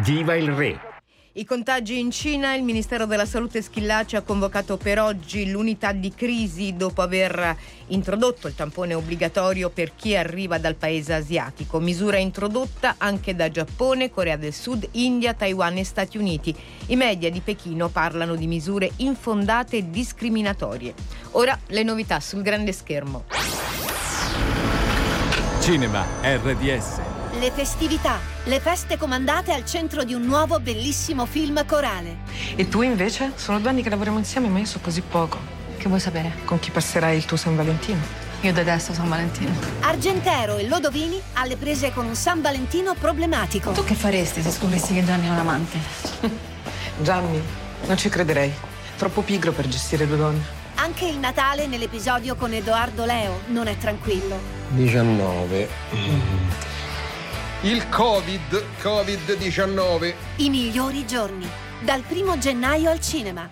Viva 0.00 0.34
il 0.34 0.50
re! 0.50 0.78
I 1.32 1.44
contagi 1.46 1.98
in 1.98 2.10
Cina, 2.10 2.54
il 2.54 2.62
Ministero 2.62 3.06
della 3.06 3.24
Salute 3.24 3.62
Schillaci 3.62 4.16
ha 4.16 4.20
convocato 4.20 4.76
per 4.76 4.98
oggi 4.98 5.50
l'unità 5.50 5.92
di 5.92 6.12
crisi 6.14 6.76
dopo 6.76 7.00
aver 7.00 7.56
introdotto 7.88 8.46
il 8.46 8.54
tampone 8.54 8.92
obbligatorio 8.92 9.70
per 9.70 9.94
chi 9.94 10.14
arriva 10.14 10.58
dal 10.58 10.74
paese 10.74 11.14
asiatico, 11.14 11.78
misura 11.78 12.18
introdotta 12.18 12.96
anche 12.98 13.34
da 13.34 13.50
Giappone, 13.50 14.10
Corea 14.10 14.36
del 14.36 14.52
Sud, 14.52 14.86
India, 14.92 15.32
Taiwan 15.32 15.78
e 15.78 15.84
Stati 15.84 16.18
Uniti. 16.18 16.54
I 16.86 16.96
media 16.96 17.30
di 17.30 17.40
Pechino 17.40 17.88
parlano 17.88 18.34
di 18.34 18.46
misure 18.46 18.90
infondate 18.96 19.78
e 19.78 19.90
discriminatorie. 19.90 20.92
Ora 21.32 21.58
le 21.68 21.82
novità 21.82 22.20
sul 22.20 22.42
grande 22.42 22.72
schermo. 22.72 23.24
Cinema 25.60 26.06
RDS 26.22 27.15
le 27.38 27.50
festività, 27.50 28.18
le 28.44 28.60
feste 28.60 28.96
comandate 28.96 29.52
al 29.52 29.64
centro 29.66 30.04
di 30.04 30.14
un 30.14 30.22
nuovo 30.22 30.58
bellissimo 30.58 31.26
film 31.26 31.64
corale. 31.66 32.18
E 32.54 32.68
tu 32.68 32.82
invece? 32.82 33.32
Sono 33.34 33.60
due 33.60 33.68
anni 33.68 33.82
che 33.82 33.90
lavoriamo 33.90 34.18
insieme, 34.18 34.48
ma 34.48 34.58
io 34.58 34.64
so 34.64 34.78
così 34.80 35.02
poco. 35.02 35.38
Che 35.76 35.86
vuoi 35.88 36.00
sapere? 36.00 36.32
Con 36.44 36.58
chi 36.58 36.70
passerai 36.70 37.16
il 37.16 37.26
tuo 37.26 37.36
San 37.36 37.54
Valentino? 37.54 38.00
Io 38.40 38.52
detesto 38.52 38.94
San 38.94 39.08
Valentino. 39.08 39.50
Argentero 39.80 40.56
e 40.56 40.66
Lodovini 40.66 41.20
alle 41.34 41.56
prese 41.56 41.92
con 41.92 42.06
un 42.06 42.14
San 42.14 42.40
Valentino 42.40 42.94
problematico. 42.94 43.72
Tu 43.72 43.84
che 43.84 43.94
faresti 43.94 44.40
se 44.40 44.50
scoprissi 44.50 44.94
che 44.94 45.04
Gianni 45.04 45.26
è 45.26 45.30
un 45.30 45.38
amante? 45.38 45.78
Gianni, 47.02 47.42
non 47.86 47.96
ci 47.98 48.08
crederei. 48.08 48.52
Troppo 48.96 49.20
pigro 49.20 49.52
per 49.52 49.68
gestire 49.68 50.06
due 50.06 50.16
donne. 50.16 50.64
Anche 50.76 51.06
il 51.06 51.18
Natale 51.18 51.66
nell'episodio 51.66 52.34
con 52.34 52.52
Edoardo 52.52 53.04
Leo 53.04 53.40
non 53.48 53.66
è 53.66 53.76
tranquillo. 53.76 54.38
19. 54.70 55.68
Mm. 55.94 56.75
Il 57.66 57.88
Covid, 57.88 58.62
Covid-19. 58.80 60.14
I 60.36 60.50
migliori 60.50 61.04
giorni, 61.04 61.48
dal 61.84 62.02
primo 62.02 62.38
gennaio 62.38 62.90
al 62.90 63.00
cinema. 63.00 63.50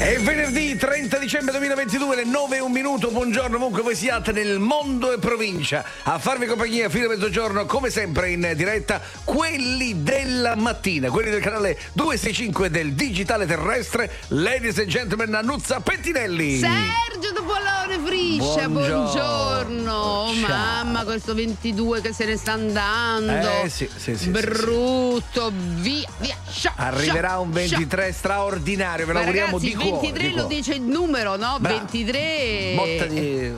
È 0.00 0.18
venerdì 0.18 0.76
30 0.76 1.18
dicembre 1.18 1.52
2022, 1.58 2.16
le 2.16 2.24
9 2.24 2.56
e 2.56 2.60
un 2.60 2.72
minuto. 2.72 3.10
Buongiorno, 3.10 3.58
comunque 3.58 3.82
voi 3.82 3.94
siate 3.94 4.32
nel 4.32 4.58
mondo 4.58 5.12
e 5.12 5.18
provincia. 5.18 5.84
A 6.04 6.18
farvi 6.18 6.46
compagnia 6.46 6.88
fino 6.88 7.04
a 7.04 7.08
mezzogiorno, 7.10 7.66
come 7.66 7.90
sempre 7.90 8.30
in 8.30 8.50
diretta, 8.56 8.98
quelli 9.24 10.02
della 10.02 10.56
mattina, 10.56 11.10
quelli 11.10 11.28
del 11.28 11.42
canale 11.42 11.78
265 11.92 12.70
del 12.70 12.94
digitale 12.94 13.44
terrestre. 13.44 14.10
Ladies 14.28 14.78
and 14.78 14.86
gentlemen, 14.86 15.34
Annuzza 15.34 15.80
Pettinelli. 15.80 16.60
Sergio 16.60 17.34
Topolone 17.34 17.98
Friscia, 18.02 18.68
buongiorno. 18.70 19.02
buongiorno. 19.02 19.92
Oh, 19.92 20.32
mamma, 20.32 21.04
questo 21.04 21.34
22 21.34 22.00
che 22.00 22.14
se 22.14 22.24
ne 22.24 22.38
sta 22.38 22.52
andando. 22.52 23.50
Eh 23.64 23.68
sì, 23.68 23.86
sì, 23.94 24.16
sì. 24.16 24.30
Brutto, 24.30 25.52
via, 25.54 26.08
via. 26.20 26.36
Scià, 26.50 26.72
Arriverà 26.76 27.38
un 27.38 27.50
23 27.50 28.02
scià. 28.04 28.12
straordinario, 28.12 29.04
ve 29.04 29.12
lo 29.12 29.18
auguriamo 29.18 29.58
di 29.58 29.74
cuore. 29.74 29.88
23 29.90 30.28
di 30.28 30.34
lo 30.34 30.40
cuore. 30.42 30.54
dice 30.56 30.74
il 30.74 30.82
numero, 30.82 31.36
no? 31.36 31.58
Bravo. 31.60 31.76
23. 31.76 32.72
Botta 32.76 33.04
di... 33.06 33.52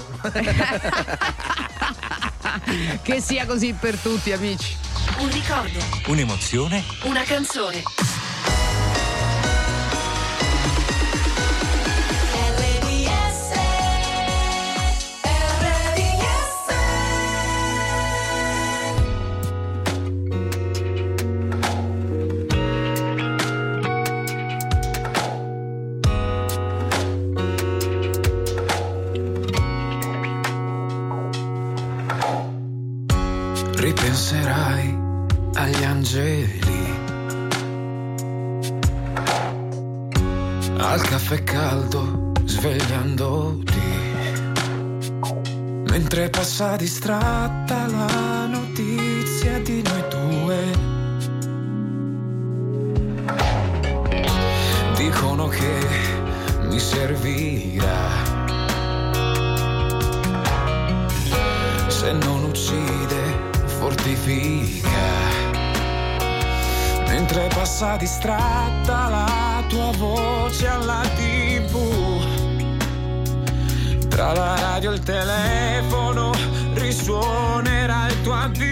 che 3.02 3.20
sia 3.20 3.46
così 3.46 3.72
per 3.78 3.96
tutti, 3.96 4.32
amici. 4.32 4.76
Un 5.18 5.30
ricordo, 5.30 5.78
Un'emozione? 6.06 6.82
una 7.04 7.22
canzone. 7.22 7.82
Passa 46.62 46.76
distratta 46.76 47.86
la 47.88 48.46
notizia 48.46 49.58
di 49.62 49.82
noi 49.82 50.04
due. 50.10 50.58
Dicono 54.94 55.48
che 55.48 55.86
mi 56.68 56.78
servirà. 56.78 58.10
Se 61.88 62.12
non 62.12 62.44
uccide, 62.44 63.50
fortifica. 63.64 64.88
Mentre 67.08 67.48
passa 67.48 67.96
distratta 67.96 69.08
la 69.08 69.64
tua 69.66 69.90
voce 69.98 70.68
alla 70.68 71.02
tv. 71.16 72.40
Tra 74.08 74.32
la 74.32 74.54
radio 74.60 74.92
e 74.92 74.94
il 74.94 75.00
telefono 75.00 76.31
risuonerà 76.92 78.06
il 78.08 78.20
tuo 78.20 78.34
addio. 78.34 78.71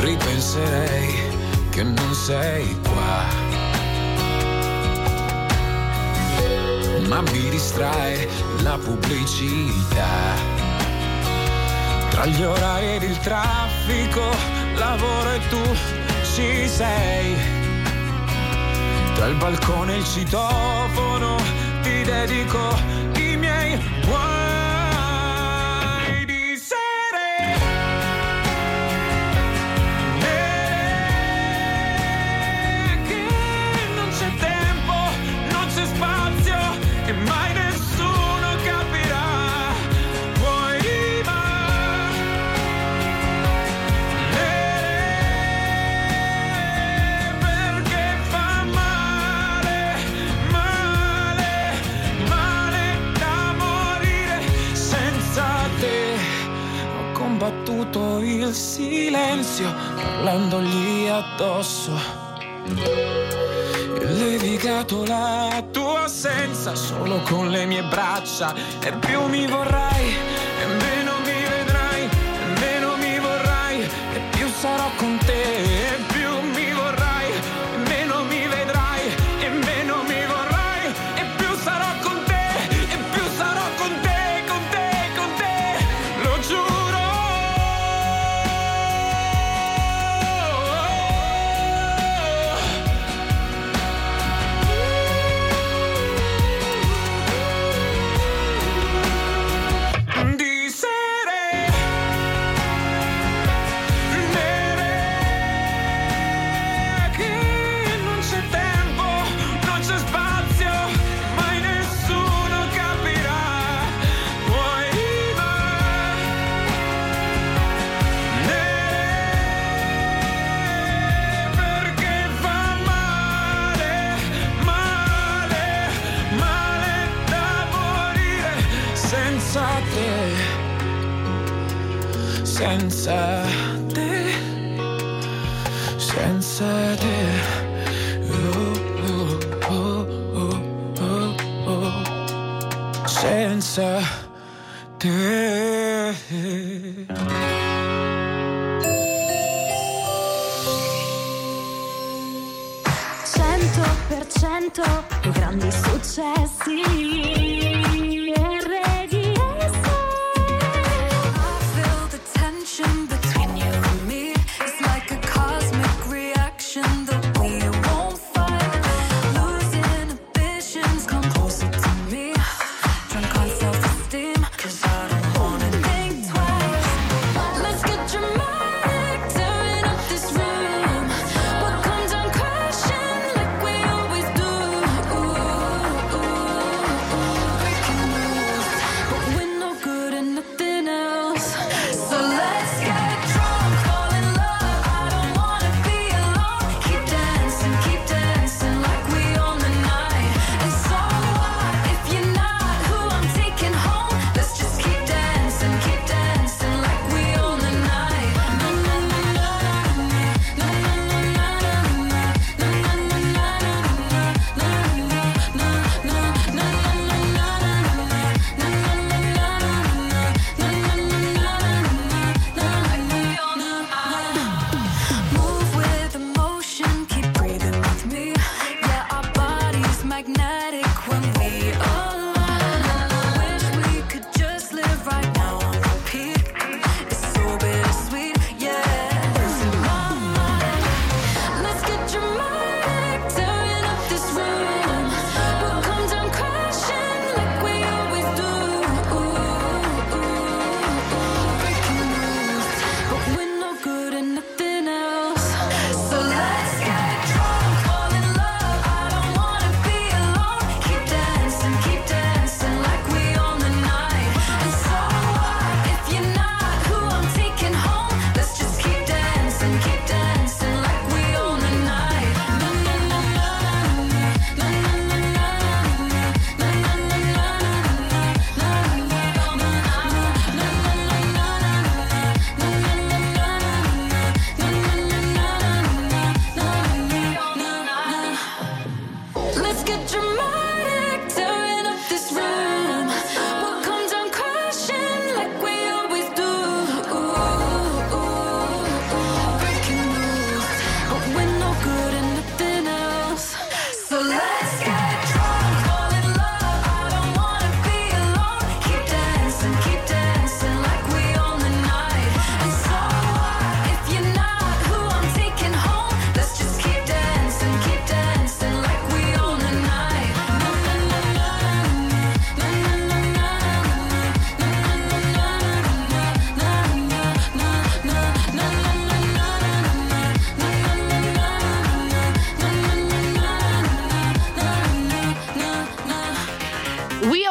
Ripenserei 0.00 1.14
che 1.68 1.82
non 1.82 2.14
sei 2.14 2.74
qua. 2.82 3.24
Ma 7.06 7.20
mi 7.20 7.48
distrae 7.50 8.28
la 8.62 8.78
pubblicità. 8.78 10.34
Tra 12.08 12.24
gli 12.26 12.42
orari 12.42 12.94
ed 12.94 13.02
il 13.02 13.18
traffico, 13.18 14.22
lavoro 14.76 15.32
e 15.32 15.40
tu 15.48 15.62
ci 16.22 16.66
sei. 16.66 17.36
Tra 19.14 19.26
il 19.26 19.36
balcone 19.36 19.94
e 19.94 19.98
il 19.98 20.04
citofono 20.04 21.36
ti 21.82 22.02
dedico 22.04 22.74
i 23.16 23.36
miei 23.36 23.78
guai 24.06 24.29
tutto 57.90 58.20
il 58.20 58.54
silenzio 58.54 59.72
parlandogli 59.96 61.08
addosso. 61.08 61.92
E 64.00 64.04
levigato 64.04 65.04
la 65.04 65.62
tua 65.72 66.04
assenza 66.04 66.74
solo 66.74 67.20
con 67.22 67.50
le 67.50 67.66
mie 67.66 67.82
braccia 67.82 68.54
e 68.80 68.92
più 68.92 69.26
mi 69.26 69.46
vorrai 69.46 70.06
e 70.06 70.66
meno 70.66 71.12
mi 71.24 71.42
vedrai 71.48 72.04
e 72.04 72.60
meno 72.60 72.96
mi 72.96 73.18
vorrai 73.18 73.80
e 73.80 74.20
più 74.30 74.48
sarò 74.48 74.90
con 74.96 75.18
te. 75.26 76.09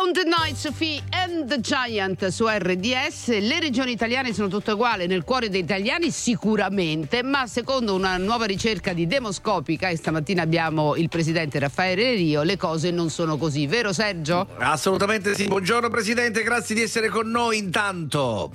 On 0.10 0.16
the 0.16 0.24
Night 0.24 0.56
Sophie 0.56 1.00
and 1.12 1.48
the 1.48 1.60
Giant 1.60 2.30
su 2.30 2.48
RDS. 2.48 3.28
Le 3.28 3.60
regioni 3.60 3.92
italiane 3.92 4.34
sono 4.34 4.48
tutte 4.48 4.72
uguali 4.72 5.06
nel 5.06 5.24
cuore 5.24 5.50
degli 5.50 5.62
italiani 5.62 6.10
sicuramente, 6.10 7.22
ma 7.22 7.46
secondo 7.46 7.94
una 7.94 8.18
nuova 8.18 8.46
ricerca 8.46 8.94
di 8.94 9.06
Demoscopica, 9.06 9.88
e 9.90 9.98
stamattina 9.98 10.42
abbiamo 10.42 10.96
il 10.96 11.10
presidente 11.10 11.60
Raffaele 11.60 12.16
Rio, 12.16 12.42
le 12.42 12.58
cose 12.58 12.90
non 12.90 13.12
sono 13.12 13.38
così, 13.38 13.68
vero 13.68 13.94
Sergio? 13.94 14.48
Assolutamente 14.58 15.36
sì. 15.36 15.46
Buongiorno 15.46 15.90
presidente, 15.90 16.42
grazie 16.42 16.74
di 16.74 16.82
essere 16.82 17.10
con 17.10 17.30
noi 17.30 17.60
intanto. 17.60 18.52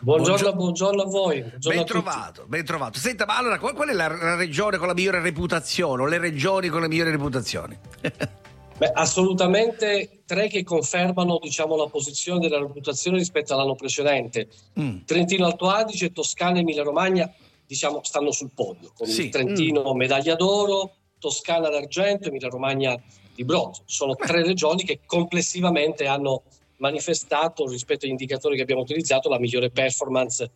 Buongiorno, 0.00 0.52
buongiorno, 0.52 1.00
a 1.00 1.06
voi. 1.06 1.40
Buongiorno 1.40 1.78
ben, 1.78 1.86
trovato, 1.86 2.44
ben 2.46 2.64
trovato. 2.66 2.98
Senta, 2.98 3.24
ma 3.24 3.38
allora 3.38 3.58
qual, 3.58 3.88
è 3.88 3.94
la 3.94 4.36
regione 4.36 4.76
con 4.76 4.88
la 4.88 4.94
migliore 4.94 5.22
reputazione 5.22 6.02
o 6.02 6.06
le 6.06 6.18
regioni 6.18 6.68
con 6.68 6.82
la 6.82 6.88
migliore 6.88 7.12
reputazione? 7.12 7.78
Beh, 8.82 8.90
assolutamente 8.94 10.22
tre 10.26 10.48
che 10.48 10.64
confermano 10.64 11.38
diciamo, 11.40 11.76
la 11.76 11.86
posizione 11.86 12.40
della 12.40 12.58
reputazione 12.58 13.16
rispetto 13.16 13.54
all'anno 13.54 13.76
precedente. 13.76 14.48
Mm. 14.80 15.04
Trentino 15.06 15.46
Alto 15.46 15.68
Adige, 15.68 16.10
Toscana 16.10 16.56
e 16.56 16.62
Emilia 16.62 16.82
Romagna 16.82 17.32
diciamo, 17.64 18.00
stanno 18.02 18.32
sul 18.32 18.50
podio, 18.52 18.90
con 18.92 19.06
sì. 19.06 19.28
Trentino 19.28 19.94
mm. 19.94 19.96
medaglia 19.96 20.34
d'oro, 20.34 20.94
Toscana 21.20 21.68
d'argento, 21.68 22.24
e 22.24 22.28
Emilia 22.30 22.48
Romagna 22.48 23.00
di 23.32 23.44
bronzo. 23.44 23.82
Sono 23.84 24.16
tre 24.16 24.42
regioni 24.44 24.82
che 24.82 24.98
complessivamente 25.06 26.08
hanno 26.08 26.42
manifestato 26.78 27.68
rispetto 27.68 28.04
agli 28.04 28.10
indicatori 28.10 28.56
che 28.56 28.62
abbiamo 28.62 28.80
utilizzato 28.80 29.28
la 29.28 29.38
migliore 29.38 29.70
performance 29.70 30.50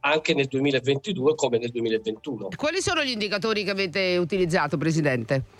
anche 0.00 0.34
nel 0.34 0.48
2022 0.48 1.34
come 1.34 1.56
nel 1.56 1.70
2021. 1.70 2.48
Quali 2.56 2.82
sono 2.82 3.02
gli 3.02 3.12
indicatori 3.12 3.64
che 3.64 3.70
avete 3.70 4.18
utilizzato, 4.18 4.76
Presidente? 4.76 5.59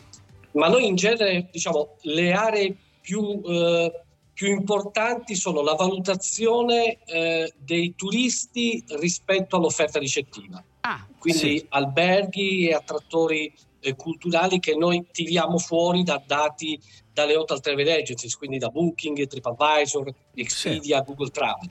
Ma 0.52 0.68
noi 0.68 0.86
in 0.86 0.96
genere, 0.96 1.48
diciamo, 1.50 1.96
le 2.02 2.32
aree 2.32 2.76
più, 3.00 3.40
eh, 3.44 3.92
più 4.32 4.48
importanti 4.48 5.34
sono 5.34 5.62
la 5.62 5.74
valutazione 5.74 6.98
eh, 7.04 7.52
dei 7.58 7.94
turisti 7.94 8.82
rispetto 8.98 9.56
all'offerta 9.56 9.98
ricettiva. 9.98 10.62
Ah, 10.80 11.06
Quindi 11.18 11.58
Sì. 11.58 11.66
alberghi 11.68 12.68
e 12.68 12.74
attrattori 12.74 13.52
eh, 13.82 13.94
culturali 13.96 14.58
che 14.58 14.74
noi 14.74 15.06
tiriamo 15.10 15.58
fuori 15.58 16.02
da 16.02 16.22
dati 16.26 16.78
dalle 17.12 17.36
hotel 17.36 17.60
travel 17.60 17.88
agencies, 17.88 18.36
quindi 18.36 18.58
da 18.58 18.68
Booking, 18.68 19.26
TripAdvisor, 19.26 20.12
Expedia, 20.34 21.00
Google 21.02 21.30
Travel. 21.30 21.70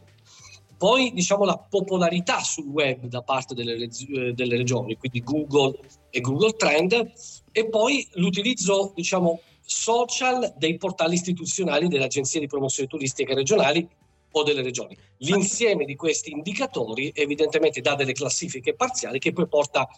Poi 0.77 1.11
diciamo 1.13 1.43
la 1.43 1.57
popolarità 1.57 2.39
sul 2.39 2.67
web 2.67 3.05
da 3.07 3.21
parte 3.21 3.53
delle, 3.53 3.75
eh, 3.75 4.33
delle 4.33 4.55
regioni, 4.57 4.95
quindi 4.95 5.21
Google 5.21 5.77
e 6.09 6.21
Google 6.21 6.53
Trend, 6.53 7.11
e 7.59 7.67
poi 7.67 8.07
l'utilizzo 8.13 8.93
diciamo 8.95 9.41
social 9.65 10.53
dei 10.55 10.77
portali 10.77 11.15
istituzionali 11.15 11.89
delle 11.89 12.05
agenzie 12.05 12.39
di 12.39 12.47
promozione 12.47 12.87
turistica 12.87 13.33
regionali 13.33 13.85
o 14.31 14.43
delle 14.43 14.61
regioni. 14.61 14.97
L'insieme 15.17 15.83
di 15.83 15.95
questi 15.95 16.31
indicatori 16.31 17.11
evidentemente 17.13 17.81
dà 17.81 17.95
delle 17.95 18.13
classifiche 18.13 18.75
parziali 18.75 19.19
che 19.19 19.33
poi 19.33 19.47
porta 19.49 19.89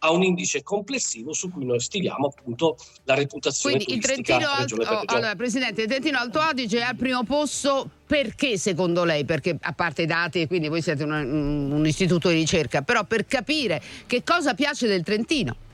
a 0.00 0.12
un 0.12 0.22
indice 0.22 0.62
complessivo 0.62 1.32
su 1.32 1.50
cui 1.50 1.64
noi 1.64 1.80
stiliamo 1.80 2.28
appunto 2.28 2.76
la 3.02 3.14
reputazione 3.14 3.82
Quindi 3.82 3.94
il 3.94 4.00
Trentino 4.00 4.48
Alto, 4.48 4.76
regione 4.76 4.84
per 4.84 4.92
oh, 4.92 5.02
allora, 5.06 5.34
Presidente, 5.34 5.82
il 5.82 5.88
Trentino 5.88 6.18
Alto 6.18 6.38
Adige 6.38 6.78
è 6.78 6.82
al 6.82 6.94
primo 6.94 7.24
posto 7.24 7.90
perché 8.06 8.56
secondo 8.58 9.02
lei? 9.02 9.24
Perché 9.24 9.56
a 9.60 9.72
parte 9.72 10.02
i 10.02 10.06
dati, 10.06 10.46
quindi 10.46 10.68
voi 10.68 10.82
siete 10.82 11.02
un, 11.02 11.72
un 11.72 11.84
istituto 11.84 12.28
di 12.28 12.36
ricerca, 12.36 12.82
però 12.82 13.02
per 13.02 13.26
capire 13.26 13.82
che 14.06 14.22
cosa 14.22 14.54
piace 14.54 14.86
del 14.86 15.02
Trentino. 15.02 15.66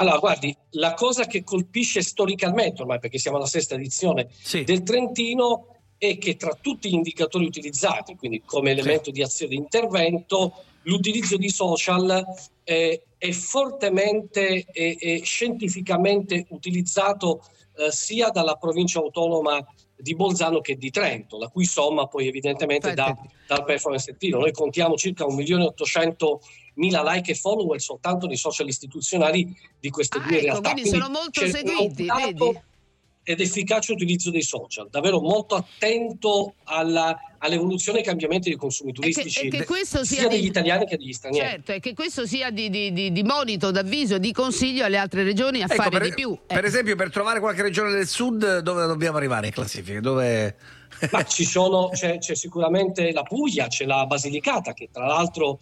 Allora, 0.00 0.18
guardi, 0.18 0.56
la 0.70 0.94
cosa 0.94 1.26
che 1.26 1.44
colpisce 1.44 2.00
storicamente, 2.00 2.80
ormai 2.80 2.98
perché 2.98 3.18
siamo 3.18 3.36
alla 3.36 3.46
sesta 3.46 3.74
edizione 3.74 4.28
Sì. 4.30 4.64
del 4.64 4.82
Trentino, 4.82 5.76
è 5.98 6.16
che 6.16 6.36
tra 6.36 6.56
tutti 6.58 6.88
gli 6.88 6.94
indicatori 6.94 7.44
utilizzati, 7.44 8.16
quindi 8.16 8.42
come 8.46 8.70
elemento 8.70 9.10
di 9.10 9.22
azione 9.22 9.50
di 9.50 9.58
intervento, 9.58 10.64
l'utilizzo 10.84 11.36
di 11.36 11.50
social 11.50 12.24
eh, 12.64 13.02
è 13.18 13.30
fortemente 13.32 14.64
e, 14.72 14.96
e 14.98 15.20
scientificamente 15.22 16.46
utilizzato 16.48 17.42
eh, 17.76 17.92
sia 17.92 18.30
dalla 18.30 18.54
provincia 18.54 19.00
autonoma 19.00 19.62
di 19.94 20.14
Bolzano 20.14 20.62
che 20.62 20.76
di 20.76 20.90
Trento, 20.90 21.36
la 21.36 21.48
cui 21.48 21.66
somma 21.66 22.06
poi 22.06 22.26
evidentemente 22.26 22.94
dà 22.94 23.14
dal 23.46 23.64
performance 23.64 24.06
Trentino. 24.06 24.38
Noi 24.38 24.52
contiamo 24.52 24.96
circa 24.96 25.26
1.800.000 25.26 26.38
like 26.88 27.30
e 27.30 27.34
follower 27.34 27.80
soltanto 27.80 28.26
nei 28.26 28.36
social 28.36 28.66
istituzionali 28.68 29.46
di 29.78 29.90
queste 29.90 30.18
Ah, 30.18 30.22
due 30.26 30.36
ecco, 30.38 30.44
realtà. 30.46 30.72
quindi 30.72 30.88
sono 30.90 31.08
molto 31.08 31.46
seguiti, 31.46 32.06
vedi? 32.06 32.58
Ed 33.22 33.38
efficace 33.38 33.92
utilizzo 33.92 34.30
dei 34.30 34.42
social, 34.42 34.88
davvero 34.90 35.20
molto 35.20 35.54
attento 35.54 36.54
alla- 36.64 37.14
all'evoluzione 37.38 37.98
e 37.98 38.00
ai 38.00 38.06
cambiamenti 38.06 38.48
dei 38.48 38.56
consumi 38.58 38.92
turistici 38.92 39.46
e 39.46 39.48
che 39.50 39.64
questo 39.64 40.04
sia 40.04 40.20
sia 40.20 40.28
di- 40.28 40.36
degli 40.36 40.46
italiani 40.46 40.86
che 40.86 40.96
degli 40.96 41.12
stranieri. 41.12 41.46
Certo, 41.48 41.72
e 41.72 41.80
che 41.80 41.92
questo 41.92 42.26
sia 42.26 42.50
di, 42.50 42.70
di- 42.70 42.92
di- 42.92 43.12
di 43.12 43.22
monito, 43.22 43.70
d'avviso, 43.70 44.18
di 44.18 44.32
consiglio 44.32 44.84
alle 44.86 44.96
altre 44.96 45.22
regioni 45.22 45.60
a 45.60 45.66
Ecco, 45.66 45.74
fare 45.74 45.90
per, 45.90 46.02
di 46.02 46.14
più. 46.14 46.36
per 46.46 46.64
esempio, 46.64 46.96
per 46.96 47.10
trovare 47.10 47.40
qualche 47.40 47.62
regione 47.62 47.92
del 47.92 48.08
sud, 48.08 48.60
dove 48.60 48.86
dobbiamo 48.86 49.18
arrivare 49.18 49.46
in 49.46 49.52
classifica? 49.52 50.00
Dove... 50.00 50.56
Ma 51.12 51.22
ci 51.24 51.44
sono, 51.44 51.90
c'è, 51.92 52.18
c'è 52.18 52.34
sicuramente 52.34 53.12
la 53.12 53.22
Puglia, 53.22 53.68
c'è 53.68 53.84
la 53.84 54.06
Basilicata, 54.06 54.72
che 54.72 54.88
tra 54.90 55.06
l'altro 55.06 55.58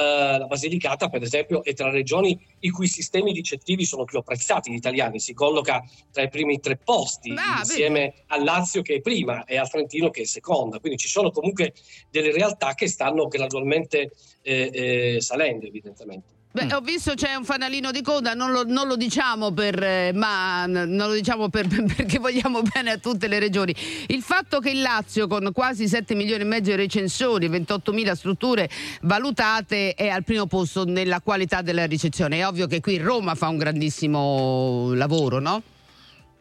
eh, 0.00 0.38
la 0.38 0.46
Basilicata, 0.46 1.08
per 1.08 1.22
esempio, 1.22 1.62
è 1.62 1.74
tra 1.74 1.86
le 1.86 1.92
regioni 1.92 2.38
i 2.60 2.70
cui 2.70 2.88
sistemi 2.88 3.32
ricettivi 3.32 3.84
sono 3.84 4.04
più 4.04 4.18
apprezzati 4.18 4.70
dagli 4.70 4.78
italiani. 4.78 5.20
Si 5.20 5.34
colloca 5.34 5.84
tra 6.10 6.22
i 6.22 6.28
primi 6.28 6.58
tre 6.58 6.76
posti, 6.76 7.32
Ah, 7.36 7.58
insieme 7.58 8.14
al 8.28 8.42
Lazio 8.42 8.82
che 8.82 8.94
è 8.94 9.00
prima 9.00 9.44
e 9.44 9.58
al 9.58 9.68
Trentino 9.68 10.10
che 10.10 10.22
è 10.22 10.24
seconda. 10.24 10.78
Quindi 10.78 10.98
ci 10.98 11.08
sono 11.08 11.30
comunque 11.30 11.74
delle 12.10 12.32
realtà 12.32 12.74
che 12.74 12.88
stanno 12.88 13.26
gradualmente 13.26 14.12
eh, 14.42 14.70
eh, 15.16 15.20
salendo, 15.20 15.66
evidentemente. 15.66 16.39
Beh, 16.52 16.74
ho 16.74 16.80
visto 16.80 17.14
c'è 17.14 17.32
un 17.36 17.44
fanalino 17.44 17.92
di 17.92 18.02
coda, 18.02 18.34
non 18.34 18.50
lo, 18.50 18.64
non 18.64 18.88
lo 18.88 18.96
diciamo 18.96 19.52
per, 19.52 19.80
eh, 19.80 20.10
ma 20.12 20.66
non 20.66 20.96
lo 20.96 21.12
diciamo 21.12 21.48
per- 21.48 21.68
perché 21.94 22.18
vogliamo 22.18 22.60
bene 22.62 22.90
a 22.90 22.98
tutte 22.98 23.28
le 23.28 23.38
regioni. 23.38 23.72
Il 24.08 24.20
fatto 24.20 24.58
che 24.58 24.70
il 24.70 24.80
Lazio, 24.80 25.28
con 25.28 25.50
quasi 25.52 25.86
7 25.86 26.16
milioni 26.16 26.42
e 26.42 26.46
mezzo 26.46 26.70
di 26.70 26.76
recensori, 26.76 27.46
28 27.46 27.92
mila 27.92 28.16
strutture 28.16 28.68
valutate, 29.02 29.94
è 29.94 30.08
al 30.08 30.24
primo 30.24 30.46
posto 30.46 30.84
nella 30.84 31.20
qualità 31.20 31.62
della 31.62 31.86
ricezione. 31.86 32.38
È 32.38 32.46
ovvio 32.46 32.66
che 32.66 32.80
qui 32.80 32.98
Roma 32.98 33.36
fa 33.36 33.46
un 33.46 33.56
grandissimo 33.56 34.92
lavoro, 34.94 35.38
no? 35.38 35.62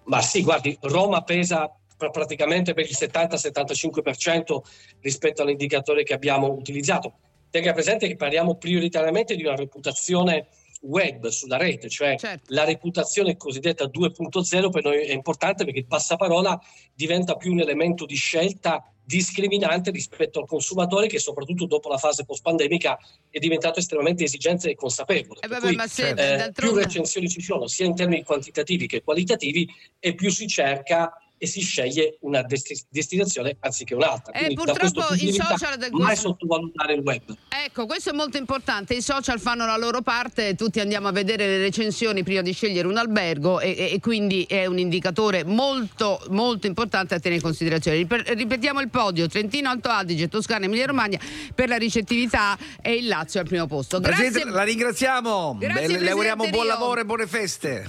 Ma 0.06 0.22
sì, 0.24 0.42
guardi, 0.42 0.76
Roma 0.82 1.22
pesa 1.22 1.72
pr- 1.96 2.10
praticamente 2.10 2.74
per 2.74 2.86
il 2.86 2.98
70-75% 3.00 4.58
rispetto 5.02 5.44
all'indicatore 5.44 6.02
che 6.02 6.16
abbiamo 6.16 6.48
utilizzato. 6.48 7.14
Tenga 7.50 7.74
presente 7.74 8.08
che 8.08 8.16
parliamo 8.16 8.56
prioritariamente 8.56 9.36
di 9.36 9.44
una 9.44 9.56
reputazione 9.56 10.48
web 10.82 11.28
sulla 11.28 11.58
rete, 11.58 11.90
cioè 11.90 12.16
la 12.48 12.64
reputazione 12.64 13.36
cosiddetta 13.36 13.86
2.0 13.86 14.70
per 14.70 14.84
noi 14.84 15.00
è 15.06 15.14
importante 15.14 15.66
perché 15.66 15.80
il 15.80 15.86
passaparola 15.86 16.60
diventa 16.94 17.36
più 17.36 17.52
un 17.52 17.60
elemento 17.60 18.06
di 18.06 18.16
scelta 18.16 18.84
discriminante 19.04 19.90
rispetto 19.90 20.40
al 20.40 20.46
consumatore 20.46 21.08
che 21.08 21.18
soprattutto 21.18 21.66
dopo 21.66 21.90
la 21.90 21.98
fase 21.98 22.26
post-pandemica 22.26 22.98
è 23.30 23.40
diventato 23.40 23.80
estremamente 23.80 24.24
esigente 24.24 24.70
e 24.70 24.76
consapevole. 24.76 25.40
Per 25.40 25.50
vabbè, 25.50 25.66
cui, 25.66 25.76
ma 25.76 25.88
se, 25.88 26.10
eh, 26.10 26.52
più 26.52 26.76
recensioni 26.76 27.28
ci 27.28 27.42
sono 27.42 27.66
sia 27.66 27.88
in 27.88 27.96
termini 27.96 28.24
quantitativi 28.24 28.86
che 28.86 29.02
qualitativi 29.02 29.68
e 29.98 30.14
più 30.14 30.30
si 30.30 30.48
cerca 30.48 31.12
e 31.42 31.48
si 31.48 31.62
sceglie 31.62 32.18
una 32.22 32.42
desti- 32.44 32.86
destinazione 32.90 33.56
anziché 33.62 33.96
un'altra. 33.96 34.34
Eh, 34.34 34.46
Quindi 34.46 34.56
purtroppo 34.56 35.14
i 35.16 35.32
social 35.32 35.78
da 35.78 35.88
mai 35.92 36.16
sottovalutare 36.18 36.94
il 36.94 37.00
web. 37.02 37.22
Ecco, 37.66 37.86
questo 37.86 38.10
è 38.10 38.14
molto 38.14 38.38
importante. 38.38 38.94
I 38.94 39.02
social 39.02 39.40
fanno 39.40 39.66
la 39.66 39.78
loro 39.78 40.02
parte, 40.02 40.56
tutti 40.56 40.80
andiamo 40.82 41.08
a 41.08 41.12
vedere 41.12 41.48
le 41.48 41.58
recensioni 41.60 42.24
prima 42.24 42.42
di 42.42 42.52
scegliere 42.52 42.88
un 42.88 42.98
albergo 42.98 43.60
e, 43.62 43.70
e- 43.70 43.94
e 43.94 44.00
quindi 44.02 44.46
è 44.50 44.66
un 44.66 44.78
indicatore 44.78 45.46
molto, 45.46 46.22
molto 46.30 46.68
importante 46.68 47.16
a 47.16 47.20
tenere 47.20 47.36
in 47.36 47.42
considerazione. 47.42 47.98
Rip- 47.98 48.28
ripetiamo 48.36 48.82
il 48.82 48.90
podio: 48.90 49.28
Trentino, 49.28 49.70
Alto 49.70 49.88
Adige, 49.90 50.28
Toscana, 50.28 50.66
Emilia 50.66 50.88
Romagna 50.88 51.20
per 51.56 51.70
la 51.70 51.78
ricettività 51.78 52.58
e 52.82 52.96
il 52.96 53.08
Lazio 53.08 53.40
al 53.40 53.48
primo 53.48 53.66
posto. 53.66 54.00
Grazie. 54.02 54.26
Presidente, 54.26 54.54
la 54.54 54.64
ringraziamo. 54.64 55.56
Grazie, 55.58 55.88
le, 55.88 56.00
le 56.00 56.10
auguriamo 56.10 56.48
buon 56.50 56.68
lavoro 56.68 57.00
e 57.00 57.06
buone 57.06 57.28
feste. 57.28 57.88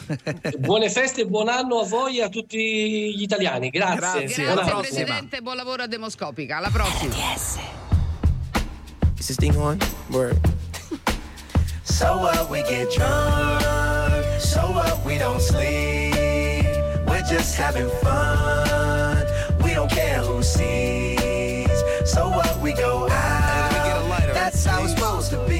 Buone 0.59 0.89
feste 0.89 1.23
e 1.23 1.27
buon 1.27 1.49
anno 1.49 1.81
a 1.81 1.85
voi 1.87 2.19
e 2.19 2.23
a 2.23 2.29
tutti 2.29 2.57
gli 3.17 3.23
italiani. 3.23 3.39
Grazie. 3.41 3.71
Grazie, 3.71 4.45
Grazie, 4.45 4.71
prossima. 4.71 4.81
Presidente, 4.81 5.41
buon 5.41 5.57
lavoro 5.57 5.83
a 5.83 5.87
Demoscopica. 5.87 6.57
Alla 6.59 6.71
prossima. 6.71 7.15
Is 9.19 9.27
this 9.27 9.37
thing 9.37 9.57
on? 9.57 9.79
Word. 10.11 10.39
So 11.85 12.19
what 12.19 12.49
we 12.49 12.63
get 12.63 12.89
drunk, 12.95 14.41
so 14.41 14.61
what 14.73 15.05
we 15.05 15.19
don't 15.19 15.41
sleep. 15.41 16.67
We're 17.07 17.23
just 17.29 17.57
having 17.57 17.89
fun. 18.01 19.27
We 19.63 19.75
don't 19.75 19.91
care 19.91 20.21
who 20.23 20.43
sees. 20.43 21.69
So 22.05 22.29
what 22.29 22.59
we 22.61 22.73
go 22.73 23.09
out. 23.11 24.33
That's 24.33 24.65
how 24.65 24.83
it's 24.85 24.95
supposed 24.95 25.31
to 25.33 25.39
be. 25.47 25.60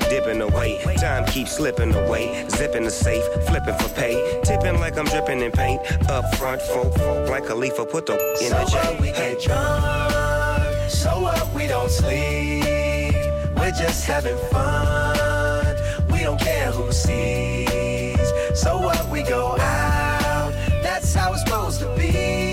dipping 0.00 0.40
away. 0.40 0.78
Time 0.96 1.24
keeps 1.26 1.56
slipping 1.56 1.94
away. 1.94 2.46
Zipping 2.50 2.84
the 2.84 2.90
safe, 2.90 3.24
flipping 3.46 3.76
for 3.76 3.88
pay. 3.90 4.40
Tipping 4.44 4.80
like 4.80 4.96
I'm 4.98 5.06
dripping 5.06 5.40
in 5.40 5.52
paint. 5.52 5.80
Up 6.10 6.24
front, 6.36 6.60
folk, 6.62 6.94
folk 6.94 7.28
like 7.28 7.48
a 7.48 7.54
leaf, 7.54 7.76
put 7.90 8.06
the 8.06 8.14
in 8.40 8.50
So 8.50 8.58
the 8.58 8.64
J. 8.66 8.76
what 8.78 9.00
we 9.00 9.06
get 9.12 9.40
drunk, 9.40 10.90
so 10.90 11.20
what 11.20 11.54
we 11.54 11.66
don't 11.66 11.90
sleep. 11.90 13.14
We're 13.56 13.70
just 13.70 14.04
having 14.06 14.38
fun. 14.50 15.76
We 16.10 16.20
don't 16.20 16.40
care 16.40 16.70
who 16.72 16.90
sees. 16.92 18.18
So 18.54 18.78
what 18.78 19.08
we 19.08 19.22
go 19.22 19.56
out, 19.58 20.52
that's 20.82 21.14
how 21.14 21.32
it's 21.32 21.42
supposed 21.42 21.80
to 21.80 21.94
be. 21.96 22.47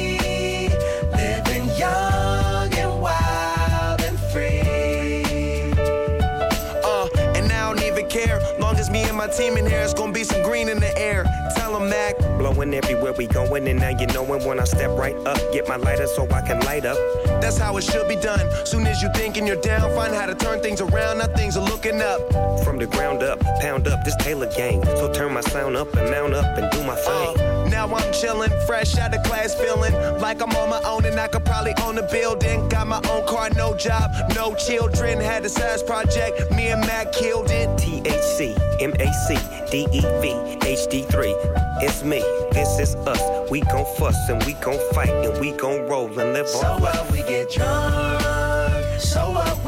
My 9.16 9.28
team 9.28 9.56
in 9.56 9.66
here, 9.66 9.80
it's 9.80 9.94
gonna 9.94 10.12
be 10.12 10.26
some 10.26 10.44
green 10.44 10.68
in 10.68 10.80
the 10.80 10.96
air. 10.98 11.24
Tell 11.56 11.74
'em, 11.76 11.90
Mac. 11.90 12.18
Blowing 12.38 12.74
everywhere 12.74 13.14
we 13.14 13.28
going, 13.28 13.66
and 13.68 13.80
now 13.80 13.90
you 13.90 14.06
knowin' 14.08 14.44
when 14.44 14.60
I 14.60 14.66
step 14.66 14.92
right 14.92 15.16
up. 15.26 15.40
Get 15.54 15.70
my 15.70 15.78
lighter 15.78 16.06
so 16.06 16.28
I 16.32 16.42
can 16.42 16.60
light 16.60 16.86
up. 16.86 16.98
That's 17.42 17.58
how 17.58 17.78
it 17.78 17.84
should 17.86 18.10
be 18.10 18.18
done. 18.18 18.46
Soon 18.66 18.86
as 18.86 19.02
you 19.02 19.10
thinking 19.16 19.48
you're 19.48 19.56
down, 19.56 19.90
find 19.96 20.14
how 20.14 20.26
to 20.26 20.35
turn 20.56 20.64
things 20.64 20.82
around. 20.82 21.18
Now 21.20 21.28
things 21.28 21.58
are 21.58 21.64
looking 21.64 22.02
up. 22.02 22.20
From 22.64 22.78
the 22.78 22.88
ground 22.88 23.24
up, 23.24 23.40
pound 23.62 23.88
up 23.88 24.04
this 24.04 24.16
Taylor 24.18 24.50
gang. 24.56 24.84
So 24.98 25.12
turn 25.12 25.34
my 25.34 25.42
sound 25.42 25.76
up 25.76 25.94
and 25.96 26.10
mount 26.10 26.34
up 26.34 26.58
and 26.58 26.72
do 26.72 26.84
my 26.84 26.96
thing. 26.96 27.40
Uh, 27.40 27.68
now 27.70 27.86
I'm 27.86 28.12
chillin', 28.14 28.52
fresh 28.66 28.98
out 28.98 29.14
of 29.14 29.24
class, 29.24 29.54
feeling 29.56 29.94
like 30.20 30.42
I'm 30.42 30.52
on 30.56 30.70
my 30.70 30.82
own 30.84 31.06
and 31.06 31.20
I 31.20 31.28
could 31.28 31.46
probably 31.46 31.74
own 31.84 31.98
a 31.98 32.08
building. 32.08 32.68
Got 32.70 32.88
my 32.88 33.02
own 33.10 33.28
car, 33.28 33.50
no 33.56 33.76
job, 33.76 34.12
no 34.36 34.56
children. 34.56 35.20
Had 35.20 35.46
a 35.46 35.50
size 35.50 35.84
project, 35.84 36.52
me 36.52 36.68
and 36.70 36.82
Mac 36.82 37.12
killed 37.12 37.50
it. 37.50 37.70
THC, 37.80 38.56
MAC, 38.80 39.72
DEV, 39.72 40.60
HD3. 40.62 41.82
It's 41.82 42.04
me, 42.04 42.20
this 42.52 42.80
is 42.80 42.96
us. 43.08 43.50
We 43.50 43.62
gon' 43.62 43.86
fuss 43.98 44.30
and 44.30 44.44
we 44.46 44.54
gon' 44.54 44.80
fight 44.94 45.10
and 45.10 45.40
we 45.40 45.52
gon' 45.52 45.88
roll 45.88 46.08
and 46.08 46.34
live 46.34 46.48
So 46.48 46.66
on 46.66 46.82
what 46.82 47.12
we 47.12 47.20
get 47.20 47.52
drunk, 47.52 48.22
so 48.22 48.30
what 48.30 48.35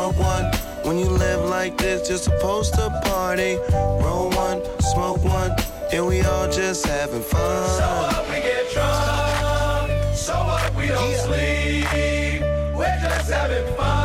smoke 0.00 0.18
one. 0.18 0.44
When 0.84 0.98
you 0.98 1.10
live 1.10 1.44
like 1.50 1.76
this, 1.76 2.08
you're 2.08 2.16
supposed 2.16 2.72
to 2.74 2.88
party. 3.04 3.58
Roll 4.02 4.30
one, 4.30 4.62
smoke 4.80 5.22
one, 5.22 5.52
and 5.92 6.06
we 6.06 6.22
all 6.22 6.50
just 6.50 6.86
having 6.86 7.22
fun. 7.22 7.68
So 7.78 7.86
what 8.00 8.28
we 8.30 8.36
get 8.40 8.70
drunk, 8.72 10.16
so 10.16 10.34
what 10.50 10.74
we 10.74 10.86
don't 10.86 11.16
sleep. 11.26 12.40
We're 12.74 12.98
just 13.02 13.30
having 13.30 13.66
fun, 13.76 13.99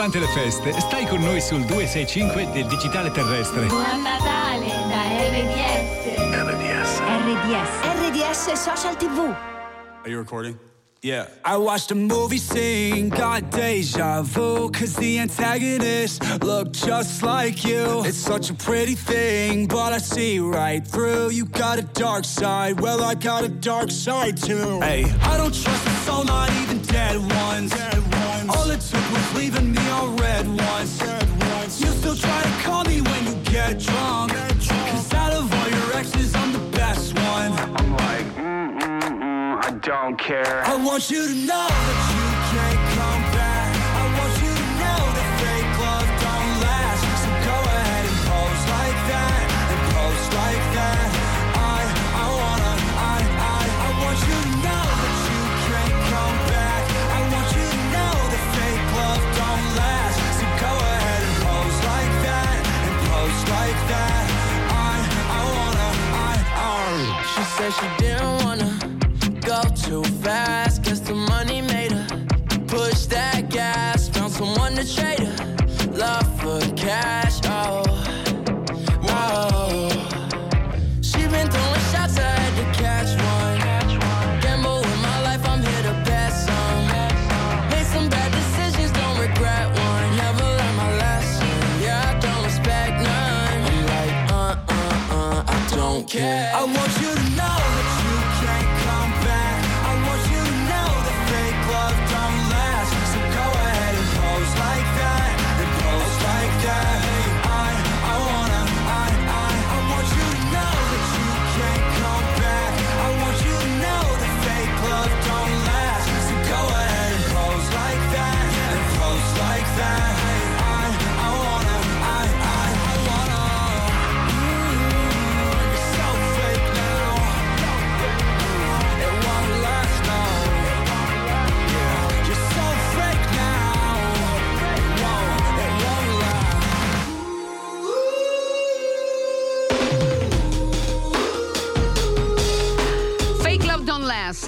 durante 0.00 0.18
le 0.18 0.28
feste, 0.28 0.72
stai 0.80 1.06
con 1.06 1.20
noi 1.20 1.42
sul 1.42 1.62
265 1.66 2.48
del 2.52 2.66
digitale 2.68 3.10
terrestre. 3.10 3.66
Buon 3.66 4.00
Natale 4.00 4.66
da 4.88 5.02
RDS. 5.28 6.16
RDS. 6.32 7.00
RDS. 7.26 7.68
RDS 8.08 8.52
Social 8.54 8.96
TV. 8.96 9.36
Are 10.02 10.08
you 10.08 10.16
recording? 10.16 10.58
Yeah. 11.02 11.26
I 11.44 11.58
watched 11.58 11.90
a 11.90 11.94
movie 11.94 12.38
scene, 12.38 13.10
got 13.10 13.50
deja 13.50 14.22
vu, 14.22 14.70
cause 14.70 14.96
the 14.96 15.18
antagonist 15.18 16.22
looked 16.42 16.72
just 16.72 17.22
like 17.22 17.62
you. 17.62 18.02
It's 18.04 18.16
such 18.16 18.48
a 18.48 18.54
pretty 18.54 18.94
thing, 18.94 19.66
but 19.66 19.92
I 19.92 19.98
see 19.98 20.38
right 20.38 20.86
through. 20.86 21.30
You 21.30 21.44
got 21.44 21.78
a 21.78 21.82
dark 21.82 22.24
side, 22.24 22.80
well, 22.80 23.02
I 23.02 23.14
got 23.14 23.44
a 23.44 23.48
dark 23.48 23.90
side 23.90 24.38
too. 24.38 24.80
Hey, 24.80 25.04
I 25.22 25.36
don't 25.36 25.52
trust 25.54 25.86
a 25.86 25.90
soul, 26.06 26.24
not 26.24 26.50
even 26.62 26.80
dead 26.82 27.16
ones. 27.16 27.74
All 28.48 28.70
it 28.70 28.80
took 28.80 29.12
was 29.12 29.34
leaving 29.34 29.69
me 30.46 30.58
on 30.58 30.86
red 31.00 31.42
ones. 31.52 31.80
You 31.80 31.88
still 31.88 32.16
try 32.16 32.42
to 32.42 32.62
call 32.62 32.84
me 32.84 33.00
when 33.00 33.26
you 33.26 33.34
get 33.44 33.78
drunk. 33.78 34.32
Cause 34.32 35.14
out 35.14 35.32
of 35.32 35.52
all 35.52 35.68
your 35.68 35.96
exes, 35.96 36.34
I'm 36.34 36.52
the 36.52 36.76
best 36.76 37.14
one. 37.14 37.52
I'm 37.78 37.90
like, 37.96 38.26
I 39.66 39.70
don't 39.82 40.18
care. 40.18 40.62
I 40.64 40.76
want 40.76 41.10
you 41.10 41.26
to 41.26 41.34
know 41.34 41.68
that 41.68 42.14
you 42.14 42.19
said 67.56 67.72
she 67.72 67.88
didn't 67.98 68.44
wanna 68.44 68.70
go 69.40 69.62
too 69.84 70.04
fast. 70.22 70.82
Guess 70.82 71.00
the 71.00 71.14
money 71.14 71.60
made 71.62 71.92
her 71.92 72.06
push 72.68 73.06
that 73.06 73.48
gas. 73.50 74.08
Found 74.10 74.32
someone 74.32 74.74
to 74.76 74.84
trade 74.94 75.20
her 75.20 75.90
love 75.92 76.28
for 76.40 76.60
cash. 76.76 77.19
Don't 96.00 96.08
care. 96.08 96.52
I 96.54 96.64
want 96.64 97.00
you 97.00 97.14
to 97.14 97.36
know 97.36 97.79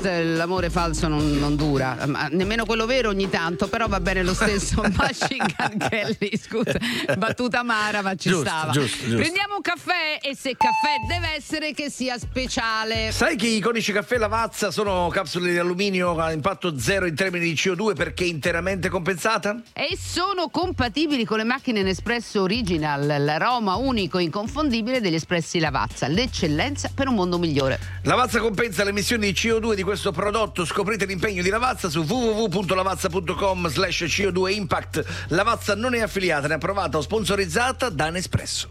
l'amore 0.03 0.71
falso 0.71 1.09
non, 1.09 1.39
non 1.39 1.57
dura, 1.57 1.97
ma 2.07 2.29
nemmeno 2.31 2.65
quello 2.65 2.87
vero 2.87 3.09
ogni 3.11 3.29
tanto, 3.29 3.69
però 3.69 3.87
va 3.89 4.01
bene 4.01 4.23
lo 4.23 4.35
stesso. 4.35 4.83
Machine 4.95 5.47
Gun 5.57 5.89
Kelly, 5.89 6.31
scusa, 6.39 6.79
battuta 7.17 7.61
amara, 7.61 8.03
ma 8.03 8.15
ci 8.15 8.29
Giusto, 8.29 8.49
stava. 8.49 8.73
giusto, 8.73 9.05
giusto. 9.05 9.17
Prendiamo 9.17 9.57
un 9.57 9.61
caffè 9.63 10.19
e 10.21 10.35
se 10.37 10.57
caffè 10.57 10.97
deve 11.09 11.35
essere 11.37 11.73
che 11.73 11.91
sia 11.91 12.19
speciale. 12.19 13.11
Sai 13.13 13.37
che 13.37 13.47
i 13.47 13.57
iconici 13.57 13.93
caffè 13.93 14.19
Lavazza 14.19 14.71
sono 14.71 15.09
capsule 15.09 15.51
di 15.53 15.59
alluminio 15.59 16.17
a 16.19 16.33
impatto 16.33 16.79
zero 16.79 17.07
in 17.07 17.15
termini 17.15 17.47
di 17.47 17.55
CO2 17.55 17.95
perché 17.95 18.25
interamente 18.25 18.89
compensata? 18.89 19.61
E 19.73 19.97
sono 20.01 20.49
compatibili 20.49 21.25
con 21.25 21.39
le 21.39 21.45
macchine 21.45 21.83
Nespresso 21.83 22.43
Original, 22.43 23.07
l'aroma 23.23 23.77
unico 23.77 24.19
e 24.19 24.23
inconfondibile 24.23 25.01
degli 25.01 25.15
espressi 25.15 25.59
Lavazza, 25.59 26.07
l'eccellenza 26.09 26.91
per 26.95 27.09
un 27.09 27.15
mondo 27.15 27.39
migliore. 27.39 27.79
Lavazza 28.03 28.41
compensa 28.41 28.85
le 28.85 28.91
emissioni 28.91 29.33
di 29.33 29.39
CO2 29.39 29.75
di 29.75 29.83
questo 29.93 30.11
prodotto. 30.11 30.65
Scoprite 30.65 31.05
l'impegno 31.05 31.43
di 31.43 31.51
Lavazza 31.51 31.91
su 31.91 32.01
www.lavazza.com 32.01 33.69
slash 33.69 34.05
CO2 34.05 34.55
Impact. 34.55 35.05
Lavazza 35.29 35.75
non 35.75 35.95
è 35.95 36.01
affiliata, 36.01 36.49
né 36.49 36.55
approvata 36.55 36.97
o 36.97 37.03
sponsorizzata 37.03 37.91
da 37.91 38.09
Nespresso. 38.09 38.71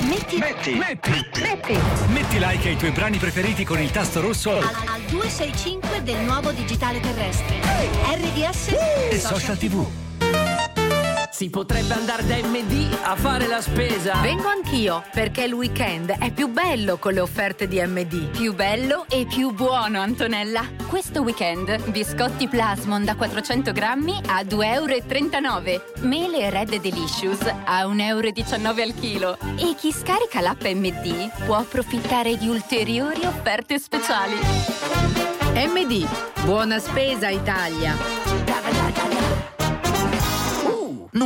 Metti, 0.00 0.38
metti, 0.38 0.74
metti, 0.74 1.78
metti 2.08 2.38
like 2.38 2.68
ai 2.68 2.76
tuoi 2.76 2.90
brani 2.90 3.16
preferiti 3.18 3.64
con 3.64 3.78
il 3.80 3.90
tasto 3.92 4.20
rosso 4.20 4.50
al, 4.50 4.64
al 4.64 5.00
265 5.08 6.02
del 6.02 6.18
nuovo 6.18 6.50
digitale 6.50 6.98
terrestre. 6.98 7.60
RDS 7.60 8.74
e 9.10 9.20
social 9.20 9.56
tv. 9.56 10.05
Si 11.36 11.50
potrebbe 11.50 11.92
andare 11.92 12.24
da 12.24 12.36
MD 12.36 12.96
a 13.02 13.14
fare 13.14 13.46
la 13.46 13.60
spesa. 13.60 14.14
Vengo 14.22 14.48
anch'io, 14.48 15.04
perché 15.12 15.42
il 15.42 15.52
weekend 15.52 16.12
è 16.12 16.32
più 16.32 16.48
bello 16.48 16.96
con 16.96 17.12
le 17.12 17.20
offerte 17.20 17.68
di 17.68 17.78
MD. 17.78 18.30
Più 18.30 18.54
bello 18.54 19.04
e 19.06 19.26
più 19.26 19.52
buono, 19.52 20.00
Antonella. 20.00 20.64
Questo 20.88 21.20
weekend, 21.20 21.90
biscotti 21.90 22.48
Plasmon 22.48 23.04
da 23.04 23.16
400 23.16 23.72
grammi 23.72 24.18
a 24.28 24.40
2,39 24.44 25.68
euro. 25.68 25.84
Mele 26.08 26.38
e 26.38 26.48
Red 26.48 26.74
Delicious 26.80 27.42
a 27.64 27.84
1,19 27.84 27.98
euro 27.98 28.82
al 28.82 28.94
chilo. 28.98 29.38
E 29.58 29.74
chi 29.78 29.92
scarica 29.92 30.40
l'app 30.40 30.64
MD 30.64 31.30
può 31.44 31.56
approfittare 31.56 32.38
di 32.38 32.48
ulteriori 32.48 33.26
offerte 33.26 33.78
speciali. 33.78 34.38
MD, 35.52 36.08
buona 36.44 36.78
spesa 36.78 37.28
Italia. 37.28 38.45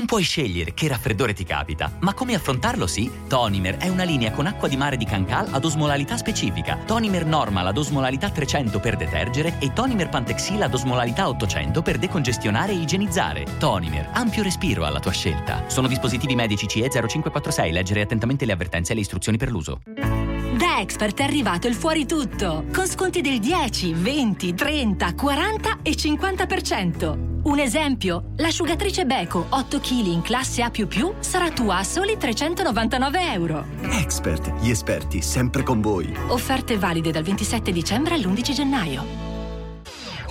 Non 0.00 0.08
puoi 0.08 0.22
scegliere 0.22 0.72
che 0.72 0.88
raffreddore 0.88 1.34
ti 1.34 1.44
capita, 1.44 1.94
ma 2.00 2.14
come 2.14 2.34
affrontarlo 2.34 2.86
sì? 2.86 3.10
Tonimer 3.28 3.76
è 3.76 3.88
una 3.88 4.04
linea 4.04 4.30
con 4.30 4.46
acqua 4.46 4.66
di 4.66 4.78
mare 4.78 4.96
di 4.96 5.04
Cancal 5.04 5.48
ad 5.50 5.62
osmolarità 5.62 6.16
specifica. 6.16 6.78
Tonimer 6.86 7.26
Normal 7.26 7.66
ad 7.66 7.76
osmolarità 7.76 8.30
300 8.30 8.80
per 8.80 8.96
detergere 8.96 9.58
e 9.58 9.74
Tonimer 9.74 10.08
Pantexil 10.08 10.62
ad 10.62 10.72
osmolarità 10.72 11.28
800 11.28 11.82
per 11.82 11.98
decongestionare 11.98 12.72
e 12.72 12.76
igienizzare. 12.76 13.44
Tonimer, 13.58 14.08
ampio 14.14 14.42
respiro 14.42 14.86
alla 14.86 15.00
tua 15.00 15.12
scelta. 15.12 15.64
Sono 15.66 15.86
dispositivi 15.86 16.34
medici 16.34 16.66
CE 16.66 16.88
0546. 16.88 17.70
Leggere 17.70 18.00
attentamente 18.00 18.46
le 18.46 18.52
avvertenze 18.52 18.92
e 18.92 18.94
le 18.94 19.02
istruzioni 19.02 19.36
per 19.36 19.50
l'uso. 19.50 19.82
Da 20.60 20.78
Expert 20.78 21.18
è 21.18 21.22
arrivato 21.22 21.68
il 21.68 21.74
fuori 21.74 22.04
tutto, 22.04 22.66
con 22.70 22.86
sconti 22.86 23.22
del 23.22 23.38
10, 23.38 23.94
20, 23.94 24.52
30, 24.52 25.14
40 25.14 25.78
e 25.80 25.92
50%. 25.92 27.18
Un 27.44 27.58
esempio, 27.58 28.32
l'asciugatrice 28.36 29.06
Beko 29.06 29.46
8 29.48 29.80
kg 29.80 30.06
in 30.08 30.20
classe 30.20 30.60
A++ 30.60 30.70
sarà 31.20 31.48
tua 31.48 31.78
a 31.78 31.82
soli 31.82 32.18
399 32.18 33.32
euro. 33.32 33.64
Expert, 33.90 34.52
gli 34.60 34.68
esperti 34.68 35.22
sempre 35.22 35.62
con 35.62 35.80
voi. 35.80 36.14
Offerte 36.26 36.76
valide 36.76 37.10
dal 37.10 37.22
27 37.22 37.72
dicembre 37.72 38.16
all'11 38.16 38.52
gennaio. 38.52 39.29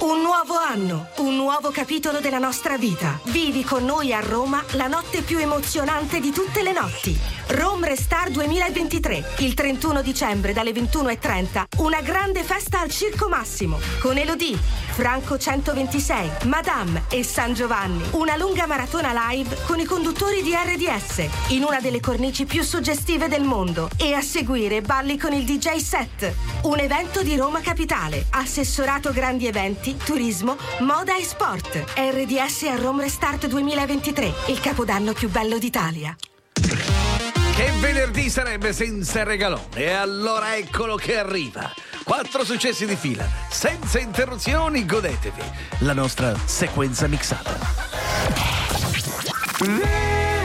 Un 0.02 0.22
nuovo 0.22 0.56
anno, 0.56 1.10
un 1.18 1.36
nuovo 1.36 1.72
capitolo 1.72 2.22
della 2.22 2.38
nostra 2.38 2.78
vita. 2.78 3.20
Vivi 3.26 3.66
con 3.66 3.84
noi 3.84 4.14
a 4.14 4.22
Roma 4.22 4.64
la 4.72 4.88
notte 4.88 5.24
più 5.24 5.38
emozionante 5.40 6.22
di 6.22 6.32
tutte 6.32 6.64
le 6.64 6.72
notti. 6.72 7.20
Rome 7.48 7.90
Restar 7.90 8.30
2023, 8.30 9.36
il 9.40 9.54
31 9.54 10.02
dicembre 10.02 10.54
dalle 10.54 10.72
21.30, 10.72 11.64
una 11.80 12.00
grande 12.00 12.44
festa 12.44 12.80
al 12.80 12.92
Circo 12.92 13.28
Massimo, 13.28 13.80
con 14.00 14.18
Elodie, 14.18 14.58
Franco 14.92 15.38
126, 15.38 16.30
Madame 16.44 17.06
e 17.10 17.24
San 17.24 17.54
Giovanni. 17.54 18.04
Una 18.12 18.38
lunga 18.38 18.68
maratona 18.68 19.32
live 19.32 19.58
con 19.66 19.80
i 19.80 19.86
conduttori 19.86 20.42
di 20.44 20.54
RDS, 20.54 21.28
in 21.50 21.64
una 21.64 21.82
delle 21.82 22.00
cornici 22.00 22.46
più 22.46 22.64
suggestive 22.64 23.28
del 23.28 23.44
mondo. 23.44 23.90
E 23.98 24.14
a 24.14 24.22
seguire 24.22 24.82
balli 24.82 25.18
con 25.18 25.34
il 25.34 25.44
DJ 25.44 25.78
set. 25.78 26.34
Un 26.62 26.80
evento 26.80 27.24
di 27.24 27.36
Roma 27.36 27.62
Capitale, 27.62 28.28
assessorato 28.30 29.12
grandi 29.12 29.48
eventi, 29.48 29.89
turismo, 29.98 30.58
moda 30.80 31.18
e 31.18 31.24
sport. 31.24 31.84
RDS 31.96 32.64
a 32.64 32.76
Rome 32.76 33.04
Restart 33.04 33.48
2023, 33.48 34.34
il 34.48 34.60
capodanno 34.60 35.14
più 35.14 35.30
bello 35.30 35.58
d'Italia. 35.58 36.16
Che 36.54 37.72
venerdì 37.80 38.30
sarebbe 38.30 38.72
senza 38.72 39.24
regalone? 39.24 39.64
E 39.76 39.92
allora 39.92 40.56
eccolo 40.56 40.96
che 40.96 41.18
arriva. 41.18 41.72
Quattro 42.04 42.44
successi 42.44 42.86
di 42.86 42.96
fila, 42.96 43.28
senza 43.50 44.00
interruzioni, 44.00 44.86
godetevi 44.86 45.42
la 45.80 45.94
nostra 45.94 46.34
sequenza 46.46 47.08
mixata. 47.08 47.58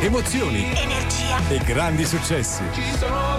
Emozioni, 0.01 0.71
energia 0.75 1.39
e 1.49 1.59
grandi 1.59 2.05
successi. 2.05 2.63
Solo 2.99 3.39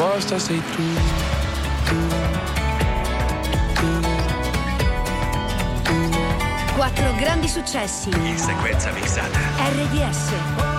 risposta 0.00 0.38
sei 0.38 0.62
tu, 0.74 0.82
tu, 1.84 1.94
tu, 3.74 4.00
tu. 5.82 6.10
Quattro 6.74 7.14
grandi 7.18 7.46
successi. 7.46 8.08
In 8.08 8.38
sequenza 8.38 8.90
mixata. 8.92 9.38
RDS. 9.58 10.69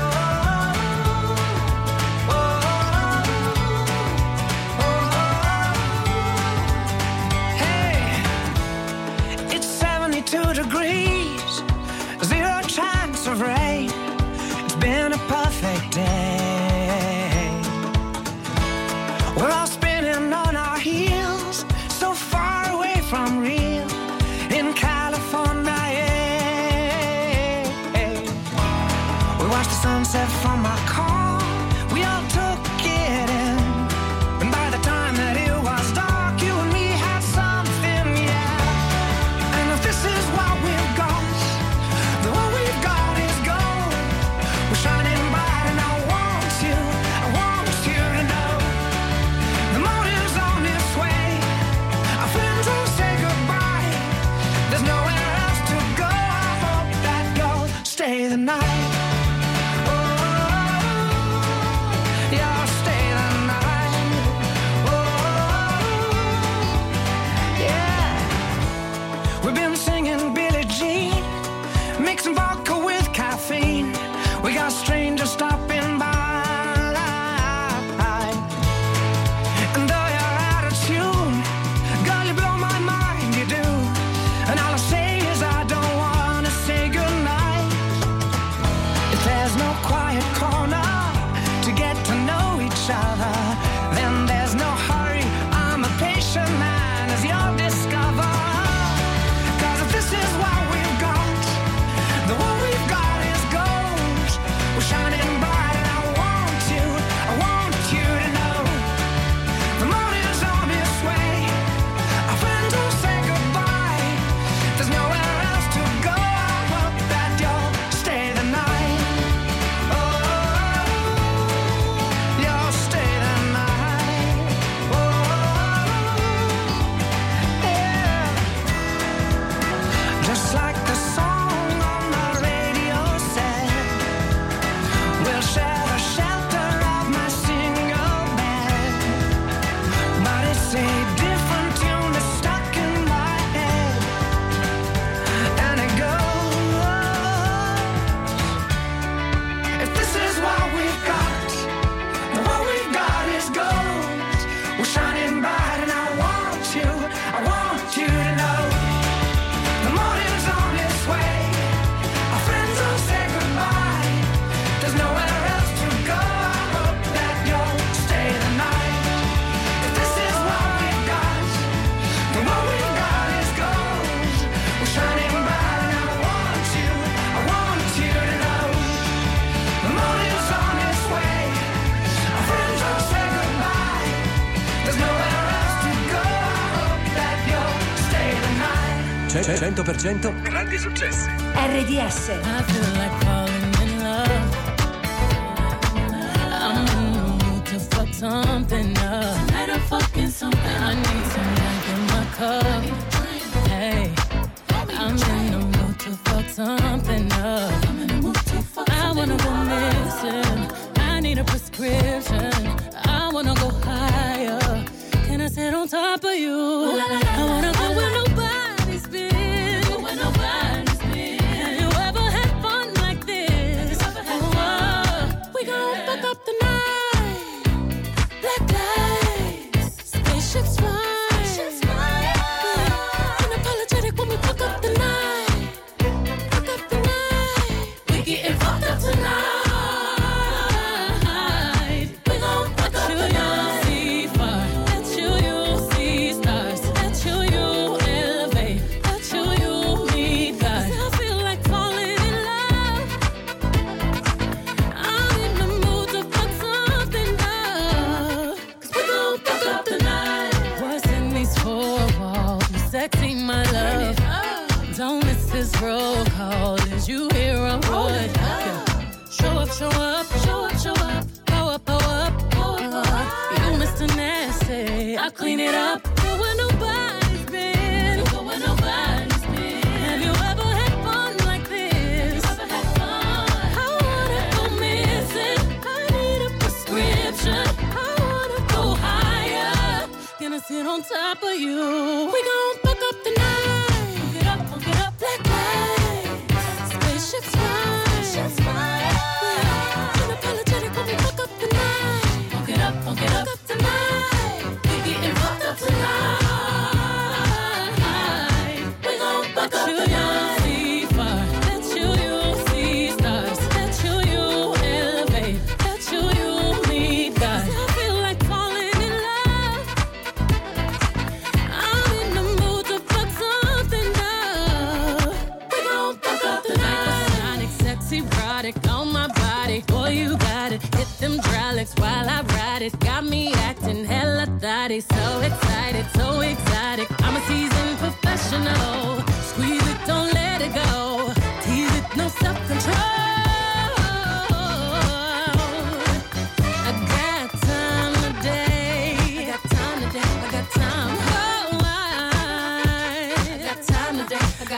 100% 189.92 190.42
grandi 190.42 190.78
successi. 190.78 191.30
RDS. 191.54 192.32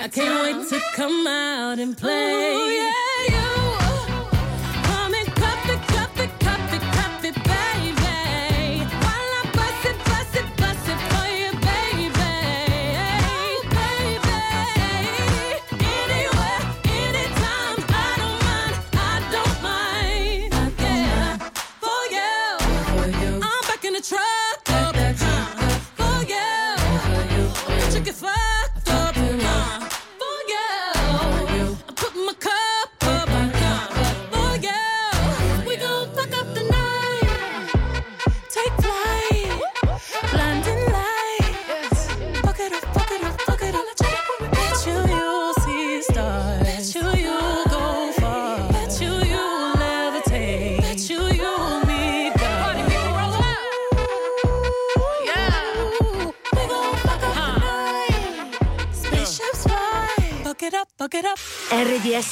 I 0.03 0.09
can't 0.09 0.43
wait 0.43 0.67
to 0.67 0.81
come 0.95 1.25
out 1.27 1.79
and 1.79 1.97
play. 1.97 2.11
Ooh, 2.11 2.69
yeah. 2.69 3.12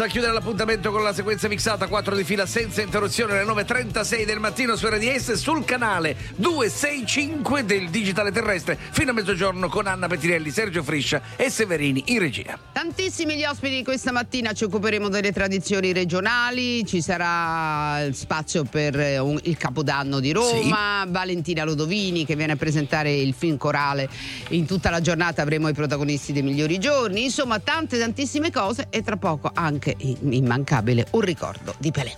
A 0.00 0.06
chiudere 0.06 0.32
l'appuntamento 0.32 0.90
con 0.90 1.02
la 1.02 1.12
sequenza 1.12 1.46
mixata 1.46 1.86
4 1.86 2.16
di 2.16 2.24
fila 2.24 2.46
senza 2.46 2.80
interruzione 2.80 3.38
alle 3.38 3.52
9.36 3.52 4.24
del 4.24 4.38
mattino 4.38 4.74
su 4.74 4.86
RDS 4.86 5.32
sul 5.34 5.62
canale 5.66 6.16
265 6.36 7.66
del 7.66 7.90
Digitale 7.90 8.32
Terrestre. 8.32 8.78
Fino 8.92 9.10
a 9.10 9.12
mezzogiorno 9.12 9.68
con 9.68 9.86
Anna 9.86 10.06
Pettinelli, 10.06 10.50
Sergio 10.50 10.82
Friscia 10.82 11.20
e 11.36 11.50
Severini 11.50 12.04
in 12.06 12.18
regia. 12.18 12.58
Tantissimi 12.72 13.36
gli 13.36 13.44
ospiti 13.44 13.84
questa 13.84 14.10
mattina, 14.10 14.54
ci 14.54 14.64
occuperemo 14.64 15.10
delle 15.10 15.32
tradizioni 15.32 15.92
regionali, 15.92 16.86
ci 16.86 17.02
sarà 17.02 18.10
spazio 18.12 18.64
per 18.64 18.98
eh, 18.98 19.20
il 19.42 19.56
Capodanno 19.58 20.18
di 20.18 20.32
Roma, 20.32 21.04
Valentina 21.08 21.62
Lodovini 21.62 22.24
che 22.24 22.36
viene 22.36 22.52
a 22.52 22.56
presentare 22.56 23.12
il 23.12 23.34
film 23.34 23.58
corale. 23.58 24.08
In 24.48 24.64
tutta 24.64 24.88
la 24.88 25.02
giornata, 25.02 25.42
avremo 25.42 25.68
i 25.68 25.74
protagonisti 25.74 26.32
dei 26.32 26.42
migliori 26.42 26.78
giorni, 26.78 27.24
insomma 27.24 27.58
tante 27.58 27.98
tantissime 27.98 28.50
cose 28.50 28.86
e 28.88 29.02
tra 29.02 29.18
poco 29.18 29.50
anche 29.52 29.89
immancabile 29.98 31.06
un 31.10 31.20
ricordo 31.20 31.74
di 31.78 31.90
Pelé. 31.90 32.12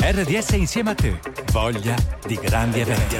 RDS 0.00 0.50
insieme 0.50 0.90
a 0.90 0.94
te. 0.94 1.18
Voglia 1.50 1.94
di 2.26 2.34
grandi 2.34 2.80
eventi. 2.80 3.16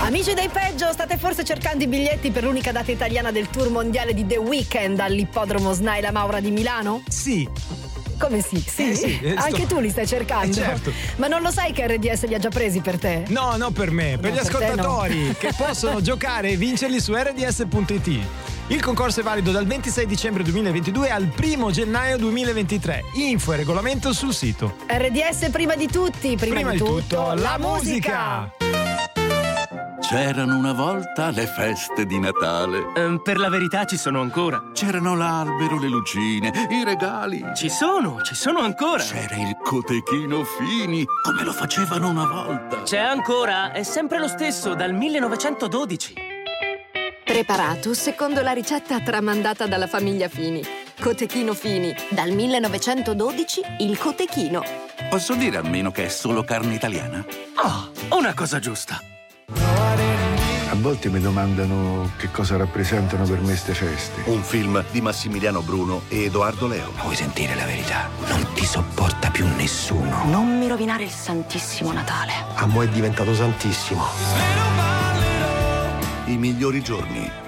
Amici 0.00 0.34
dei 0.34 0.48
peggio, 0.48 0.92
state 0.92 1.16
forse 1.16 1.42
cercando 1.42 1.82
i 1.84 1.86
biglietti 1.86 2.30
per 2.30 2.44
l'unica 2.44 2.70
data 2.70 2.92
italiana 2.92 3.32
del 3.32 3.48
tour 3.48 3.70
mondiale 3.70 4.14
di 4.14 4.26
The 4.26 4.36
Weeknd 4.36 5.00
all'ippodromo 5.00 5.72
Snaila 5.72 6.12
Maura 6.12 6.38
di 6.38 6.50
Milano? 6.50 7.02
Sì. 7.08 7.48
Come 8.22 8.40
sì? 8.40 8.64
Sì? 8.64 8.90
Eh 8.90 8.94
sì, 8.94 9.18
eh, 9.20 9.34
Anche 9.34 9.64
sto- 9.64 9.74
tu 9.74 9.80
li 9.80 9.90
stai 9.90 10.06
cercando? 10.06 10.50
Eh, 10.52 10.54
certo. 10.54 10.92
Ma 11.16 11.26
non 11.26 11.42
lo 11.42 11.50
sai 11.50 11.72
che 11.72 11.86
RDS 11.88 12.26
li 12.26 12.34
ha 12.34 12.38
già 12.38 12.50
presi 12.50 12.80
per 12.80 12.96
te? 12.98 13.24
No, 13.28 13.56
no 13.56 13.72
per 13.72 13.90
me, 13.90 14.16
per 14.16 14.30
No, 14.30 14.36
gli 14.36 14.40
per 14.40 14.46
te 14.46 14.52
no. 14.52 14.64
ascoltatori 14.66 15.34
che 15.40 15.50
possono 15.56 16.00
giocare 16.00 16.50
e 16.50 16.56
vincerli 16.56 17.00
su 17.00 17.14
rds.it. 17.14 18.20
Il 18.68 18.80
concorso 18.80 19.20
è 19.20 19.22
valido 19.24 19.50
dal 19.50 19.66
26 19.66 20.06
dicembre 20.06 20.44
2022 20.44 21.10
al 21.10 21.28
1 21.36 21.70
gennaio 21.72 22.16
2023. 22.16 23.02
Info 23.14 23.52
e 23.52 23.56
regolamento 23.56 24.12
sul 24.12 24.32
sito. 24.32 24.76
RDS 24.86 25.50
prima 25.50 25.74
di 25.74 25.88
tutti, 25.88 26.36
prima, 26.36 26.54
Prima 26.54 26.70
di 26.70 26.78
tutto, 26.78 27.34
la 27.34 27.56
musica. 27.58 28.61
C'erano 30.02 30.56
una 30.56 30.72
volta 30.72 31.30
le 31.30 31.46
feste 31.46 32.04
di 32.04 32.18
Natale. 32.18 32.92
Ehm, 32.96 33.20
per 33.22 33.38
la 33.38 33.48
verità 33.48 33.84
ci 33.84 33.96
sono 33.96 34.20
ancora. 34.20 34.70
C'erano 34.72 35.14
l'albero, 35.14 35.78
le 35.78 35.88
lucine, 35.88 36.52
i 36.70 36.82
regali. 36.84 37.42
Ci 37.54 37.70
sono, 37.70 38.20
ci 38.22 38.34
sono 38.34 38.58
ancora. 38.58 39.02
C'era 39.02 39.36
il 39.36 39.56
cotechino 39.62 40.42
Fini, 40.44 41.04
come 41.22 41.44
lo 41.44 41.52
facevano 41.52 42.08
una 42.08 42.26
volta. 42.26 42.82
C'è 42.82 42.98
ancora, 42.98 43.70
è 43.72 43.84
sempre 43.84 44.18
lo 44.18 44.26
stesso, 44.26 44.74
dal 44.74 44.92
1912. 44.92 46.14
Preparato 47.24 47.94
secondo 47.94 48.42
la 48.42 48.52
ricetta 48.52 49.00
tramandata 49.00 49.66
dalla 49.66 49.86
famiglia 49.86 50.28
Fini. 50.28 50.62
Cotechino 51.00 51.54
Fini. 51.54 51.94
Dal 52.10 52.32
1912 52.32 53.60
il 53.78 53.96
cotechino. 53.96 54.62
Posso 55.08 55.34
dire 55.34 55.56
almeno 55.58 55.92
che 55.92 56.06
è 56.06 56.08
solo 56.08 56.42
carne 56.42 56.74
italiana? 56.74 57.24
Oh, 57.62 58.16
una 58.18 58.34
cosa 58.34 58.58
giusta. 58.58 59.00
A 60.72 60.74
volte 60.74 61.10
mi 61.10 61.20
domandano 61.20 62.12
che 62.16 62.30
cosa 62.30 62.56
rappresentano 62.56 63.24
per 63.24 63.40
me 63.40 63.48
queste 63.48 63.74
feste. 63.74 64.22
Un 64.24 64.42
film 64.42 64.82
di 64.90 65.02
Massimiliano 65.02 65.60
Bruno 65.60 66.04
e 66.08 66.24
Edoardo 66.24 66.66
Leo. 66.66 66.92
Vuoi 67.02 67.14
sentire 67.14 67.54
la 67.54 67.66
verità? 67.66 68.08
Non 68.26 68.42
ti 68.54 68.64
sopporta 68.64 69.30
più 69.30 69.46
nessuno. 69.48 70.24
Non 70.24 70.56
mi 70.58 70.66
rovinare 70.68 71.04
il 71.04 71.10
Santissimo 71.10 71.92
Natale. 71.92 72.32
A 72.54 72.64
mo' 72.64 72.84
è 72.84 72.88
diventato 72.88 73.34
santissimo. 73.34 74.02
I 76.24 76.38
migliori 76.38 76.80
giorni. 76.80 77.41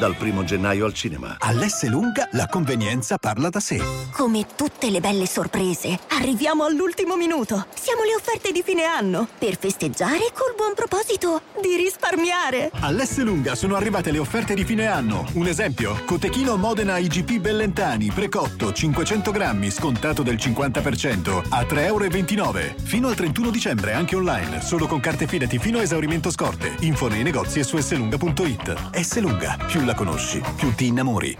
Dal 0.00 0.16
primo 0.16 0.44
gennaio 0.44 0.86
al 0.86 0.94
cinema. 0.94 1.36
All'S 1.38 1.86
lunga 1.86 2.26
la 2.32 2.46
convenienza 2.46 3.18
parla 3.18 3.50
da 3.50 3.60
sé. 3.60 3.82
Come 4.12 4.46
tutte 4.56 4.88
le 4.88 4.98
belle 4.98 5.26
sorprese, 5.26 5.98
arriviamo 6.12 6.64
all'ultimo 6.64 7.16
minuto. 7.16 7.66
Siamo 7.74 8.04
le 8.04 8.14
offerte 8.14 8.50
di 8.50 8.62
fine 8.64 8.84
anno 8.84 9.28
per 9.38 9.58
festeggiare 9.58 10.32
col 10.32 10.54
buon 10.56 10.72
proposito 10.74 11.42
di 11.60 11.76
risparmiare. 11.76 12.70
All'S 12.80 13.18
lunga 13.18 13.54
sono 13.54 13.76
arrivate 13.76 14.10
le 14.10 14.18
offerte 14.20 14.54
di 14.54 14.64
fine 14.64 14.86
anno. 14.86 15.26
Un 15.34 15.46
esempio: 15.46 16.02
Cotechino 16.06 16.56
Modena 16.56 16.96
IGP 16.96 17.38
Bellentani, 17.38 18.10
precotto 18.10 18.72
500 18.72 19.30
grammi, 19.30 19.70
scontato 19.70 20.22
del 20.22 20.36
50% 20.36 21.42
a 21.50 21.60
3,29 21.60 21.76
euro. 21.84 22.74
Fino 22.84 23.08
al 23.08 23.14
31 23.16 23.50
dicembre, 23.50 23.92
anche 23.92 24.16
online, 24.16 24.62
solo 24.62 24.86
con 24.86 25.00
carte 25.00 25.26
fidati 25.26 25.58
fino 25.58 25.76
a 25.76 25.82
esaurimento 25.82 26.30
scorte. 26.30 26.74
Info 26.80 27.08
nei 27.08 27.22
negozi 27.22 27.58
e 27.58 27.64
su 27.64 27.76
slunga.it. 27.76 28.98
S 28.98 29.20
lunga, 29.20 29.58
più 29.66 29.88
la 29.90 29.94
conosci, 29.94 30.40
più 30.56 30.72
ti 30.74 30.86
innamori. 30.86 31.36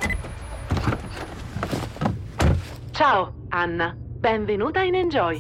Ciao, 2.91 3.35
Anna. 3.51 3.95
Benvenuta 3.97 4.83
in 4.83 4.97
Enjoy. 4.97 5.37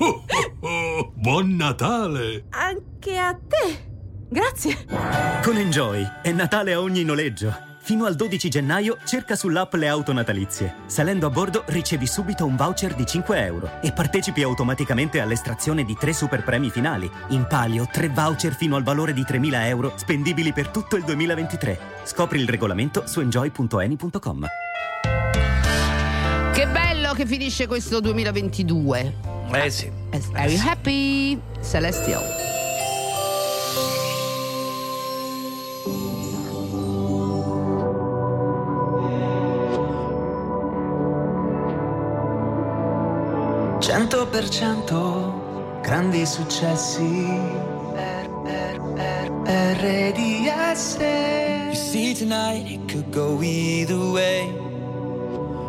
Oh, 0.60 1.12
buon 1.14 1.56
Natale! 1.56 2.44
Anche 2.50 3.18
a 3.18 3.34
te. 3.34 3.88
Grazie. 4.28 4.86
Con 5.42 5.56
Enjoy 5.56 6.06
è 6.22 6.30
Natale 6.32 6.72
a 6.72 6.80
ogni 6.80 7.02
noleggio. 7.02 7.69
Fino 7.90 8.04
al 8.04 8.14
12 8.14 8.48
gennaio 8.48 8.98
cerca 9.04 9.34
sull'app 9.34 9.74
le 9.74 9.88
auto 9.88 10.12
natalizie. 10.12 10.76
Salendo 10.86 11.26
a 11.26 11.30
bordo 11.30 11.64
ricevi 11.66 12.06
subito 12.06 12.46
un 12.46 12.54
voucher 12.54 12.94
di 12.94 13.04
5 13.04 13.44
euro 13.44 13.80
e 13.82 13.90
partecipi 13.90 14.44
automaticamente 14.44 15.20
all'estrazione 15.20 15.84
di 15.84 15.96
tre 15.98 16.12
super 16.12 16.44
premi 16.44 16.70
finali. 16.70 17.10
In 17.30 17.46
palio 17.48 17.88
tre 17.90 18.08
voucher 18.08 18.54
fino 18.54 18.76
al 18.76 18.84
valore 18.84 19.12
di 19.12 19.22
3.000 19.22 19.66
euro 19.66 19.94
spendibili 19.96 20.52
per 20.52 20.68
tutto 20.68 20.94
il 20.94 21.02
2023. 21.02 21.78
Scopri 22.04 22.38
il 22.38 22.48
regolamento 22.48 23.08
su 23.08 23.18
enjoy.eni.com. 23.18 24.46
Che 26.52 26.66
bello 26.68 27.12
che 27.14 27.26
finisce 27.26 27.66
questo 27.66 27.98
2022. 27.98 29.14
Eh 29.50 29.70
sì. 29.70 29.90
Are 30.34 30.48
you 30.48 30.64
happy? 30.64 31.40
Celestial. 31.60 32.49
Cento 44.10 44.26
per 44.26 44.48
cento 44.48 45.78
grandi 45.82 46.26
successi 46.26 47.28
RDS 49.46 50.96
You 51.68 51.74
see 51.76 52.14
tonight 52.14 52.68
it 52.68 52.88
could 52.88 53.12
go 53.12 53.40
either 53.40 54.00
way. 54.10 54.52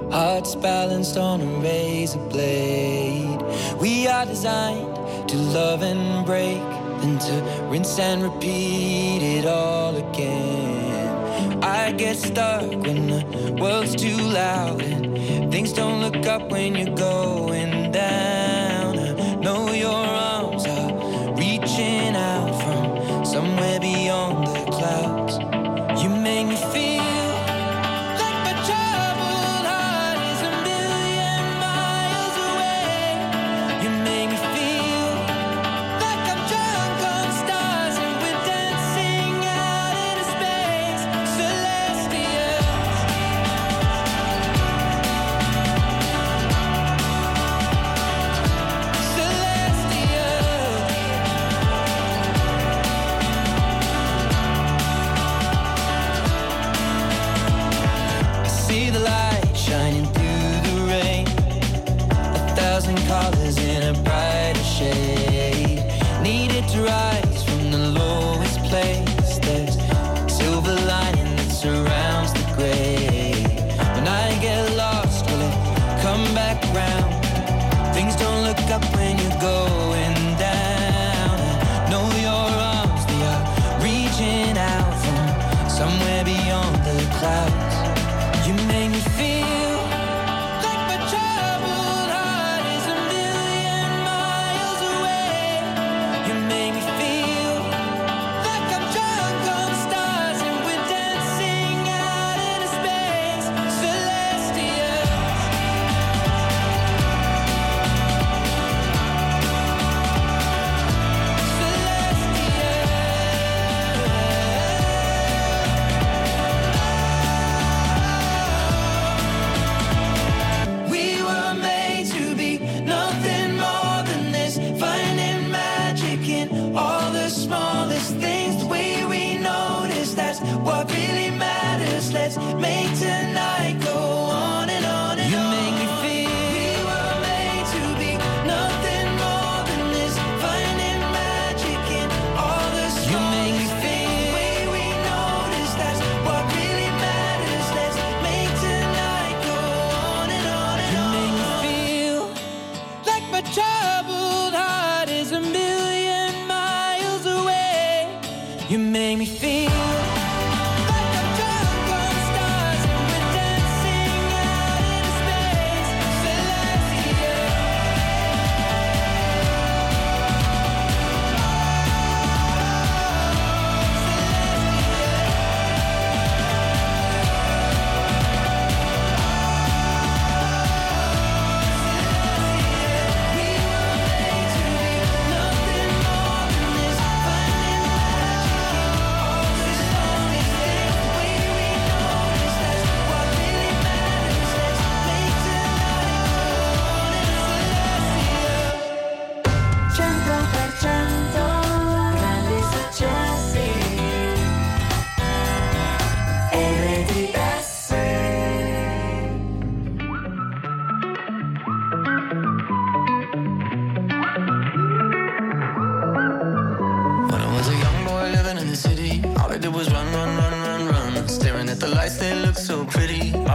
Hearts 0.09 0.55
balanced 0.55 1.17
on 1.17 1.41
a 1.41 1.45
razor 1.61 2.17
blade. 2.31 3.39
We 3.79 4.07
are 4.07 4.25
designed 4.25 5.27
to 5.27 5.37
love 5.37 5.83
and 5.83 6.25
break, 6.25 6.63
then 6.99 7.19
to 7.19 7.43
rinse 7.69 7.99
and 7.99 8.23
repeat 8.23 9.21
it 9.21 9.45
all 9.45 9.95
again. 9.95 11.61
I 11.61 11.91
get 11.91 12.17
stuck 12.17 12.71
when 12.71 13.05
the 13.05 13.23
world's 13.61 13.95
too 13.95 14.17
loud 14.17 14.81
and 14.81 15.51
things 15.51 15.73
don't 15.73 16.01
look 16.01 16.25
up 16.25 16.49
when 16.49 16.73
you're 16.73 16.95
going 16.95 17.80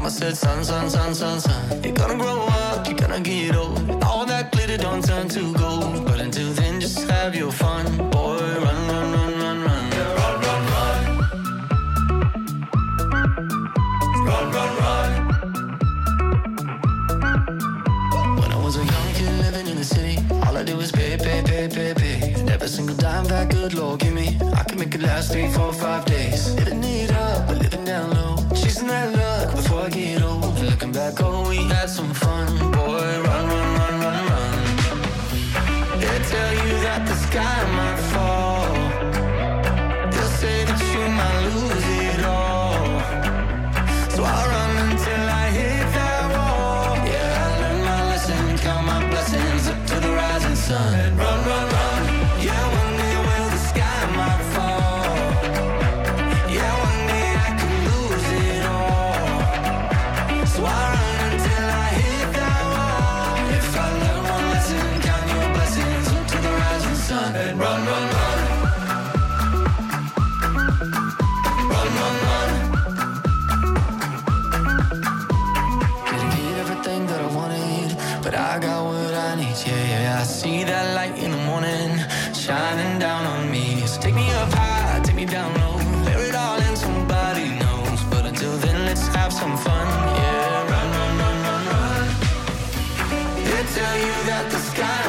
mama 0.06 0.18
said, 0.18 0.36
son, 0.36 0.62
son, 0.64 0.88
son, 0.88 1.14
son, 1.14 1.40
son. 1.40 1.82
You're 1.82 1.92
gonna 1.92 2.16
grow 2.16 2.46
up, 2.46 2.86
you're 2.86 2.96
gonna 2.96 3.20
get 3.20 3.56
old. 3.56 4.04
All 4.04 4.24
that 4.26 4.52
glitter 4.52 4.76
don't 4.76 5.04
turn 5.04 5.28
to 5.30 5.52
gold. 5.54 6.04
But 6.04 6.20
until 6.20 6.52
then, 6.52 6.80
just 6.80 7.10
have 7.10 7.34
your 7.34 7.50
fun. 7.50 7.84
Boy, 8.10 8.38
run, 8.38 8.88
run, 8.88 9.12
run. 9.12 9.26
that 23.28 23.50
good 23.50 23.74
Lord 23.74 24.00
give 24.00 24.14
me. 24.14 24.38
I 24.54 24.62
can 24.62 24.78
make 24.78 24.94
it 24.94 25.00
last 25.00 25.32
three, 25.32 25.48
four, 25.48 25.72
five 25.72 26.04
days. 26.04 26.54
Living 26.54 26.84
it 26.84 27.10
up, 27.10 27.48
but 27.48 27.58
living 27.58 27.84
down 27.84 28.10
low. 28.14 28.36
Chasing 28.54 28.86
that 28.86 29.12
love. 29.12 29.25
Looking 30.76 30.92
back, 30.92 31.14
oh, 31.22 31.48
we 31.48 31.56
had 31.56 31.88
some 31.88 32.12
fun, 32.12 32.54
boy. 32.70 33.00
Run, 33.00 33.24
run, 33.24 33.78
run, 33.78 34.00
run, 34.02 34.28
run. 34.28 35.98
They 35.98 36.18
tell 36.28 36.52
you 36.52 36.72
that 36.84 37.06
the 37.06 37.14
sky 37.14 37.64
might 37.72 37.98
fall. 38.12 38.15
you 93.98 94.12
that 94.28 94.50
the 94.50 94.58
sky. 94.58 95.05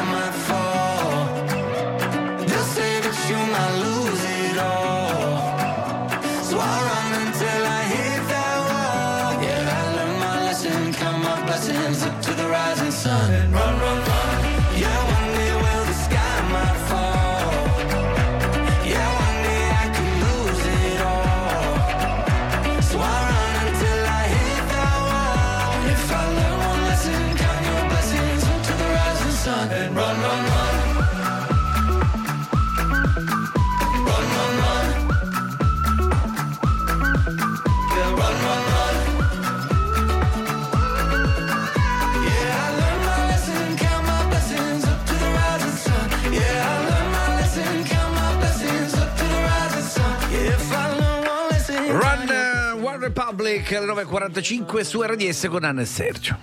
Sonic 53.48 53.72
alle 53.72 53.86
9.45 53.86 54.80
su 54.82 55.00
RDS 55.00 55.46
con 55.48 55.64
Anna 55.64 55.80
e 55.80 55.86
Sergio. 55.86 56.36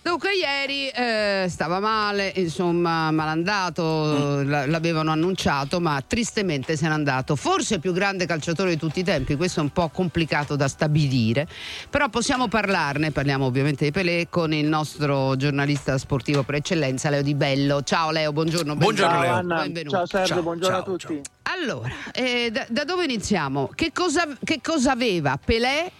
Dunque 0.00 0.30
ieri 0.34 0.88
eh, 0.88 1.46
stava 1.50 1.80
male, 1.80 2.32
insomma 2.36 3.10
malandato, 3.10 3.82
mm. 3.82 4.70
l'avevano 4.70 5.10
annunciato 5.10 5.80
ma 5.80 6.02
tristemente 6.06 6.74
se 6.76 6.88
n'è 6.88 6.94
andato. 6.94 7.36
Forse 7.36 7.74
il 7.74 7.80
più 7.80 7.92
grande 7.92 8.24
calciatore 8.24 8.70
di 8.70 8.78
tutti 8.78 9.00
i 9.00 9.04
tempi, 9.04 9.36
questo 9.36 9.60
è 9.60 9.64
un 9.64 9.70
po' 9.70 9.90
complicato 9.90 10.56
da 10.56 10.66
stabilire, 10.66 11.46
però 11.90 12.08
possiamo 12.08 12.48
parlarne, 12.48 13.10
parliamo 13.10 13.44
ovviamente 13.44 13.84
di 13.84 13.90
Pelé 13.90 14.28
con 14.30 14.54
il 14.54 14.66
nostro 14.66 15.36
giornalista 15.36 15.98
sportivo 15.98 16.42
per 16.42 16.54
eccellenza 16.54 17.10
Leo 17.10 17.22
Di 17.22 17.34
Bello. 17.34 17.82
Ciao 17.82 18.10
Leo, 18.10 18.32
buongiorno. 18.32 18.76
Buongiorno 18.76 19.12
ciao, 19.12 19.22
Leo. 19.22 19.34
Anna. 19.34 19.60
Benvenuto. 19.60 19.96
Ciao 19.96 20.06
Sergio, 20.06 20.34
ciao, 20.34 20.42
buongiorno 20.42 20.74
ciao, 20.74 20.94
a 20.94 20.96
tutti. 20.96 21.20
Allora, 21.42 21.92
eh, 22.14 22.50
da, 22.50 22.64
da, 22.70 22.84
dove 22.84 23.04
iniziamo? 23.04 23.70
Che 23.74 23.92
cosa, 23.92 24.26
che 24.42 24.60
cosa 24.62 24.92
aveva 24.92 25.38
Pelé 25.44 25.90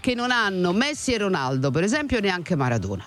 che 0.00 0.14
non 0.14 0.30
hanno 0.30 0.72
Messi 0.72 1.12
e 1.12 1.18
Ronaldo, 1.18 1.70
per 1.70 1.82
esempio, 1.82 2.20
neanche 2.20 2.56
Maradona? 2.56 3.06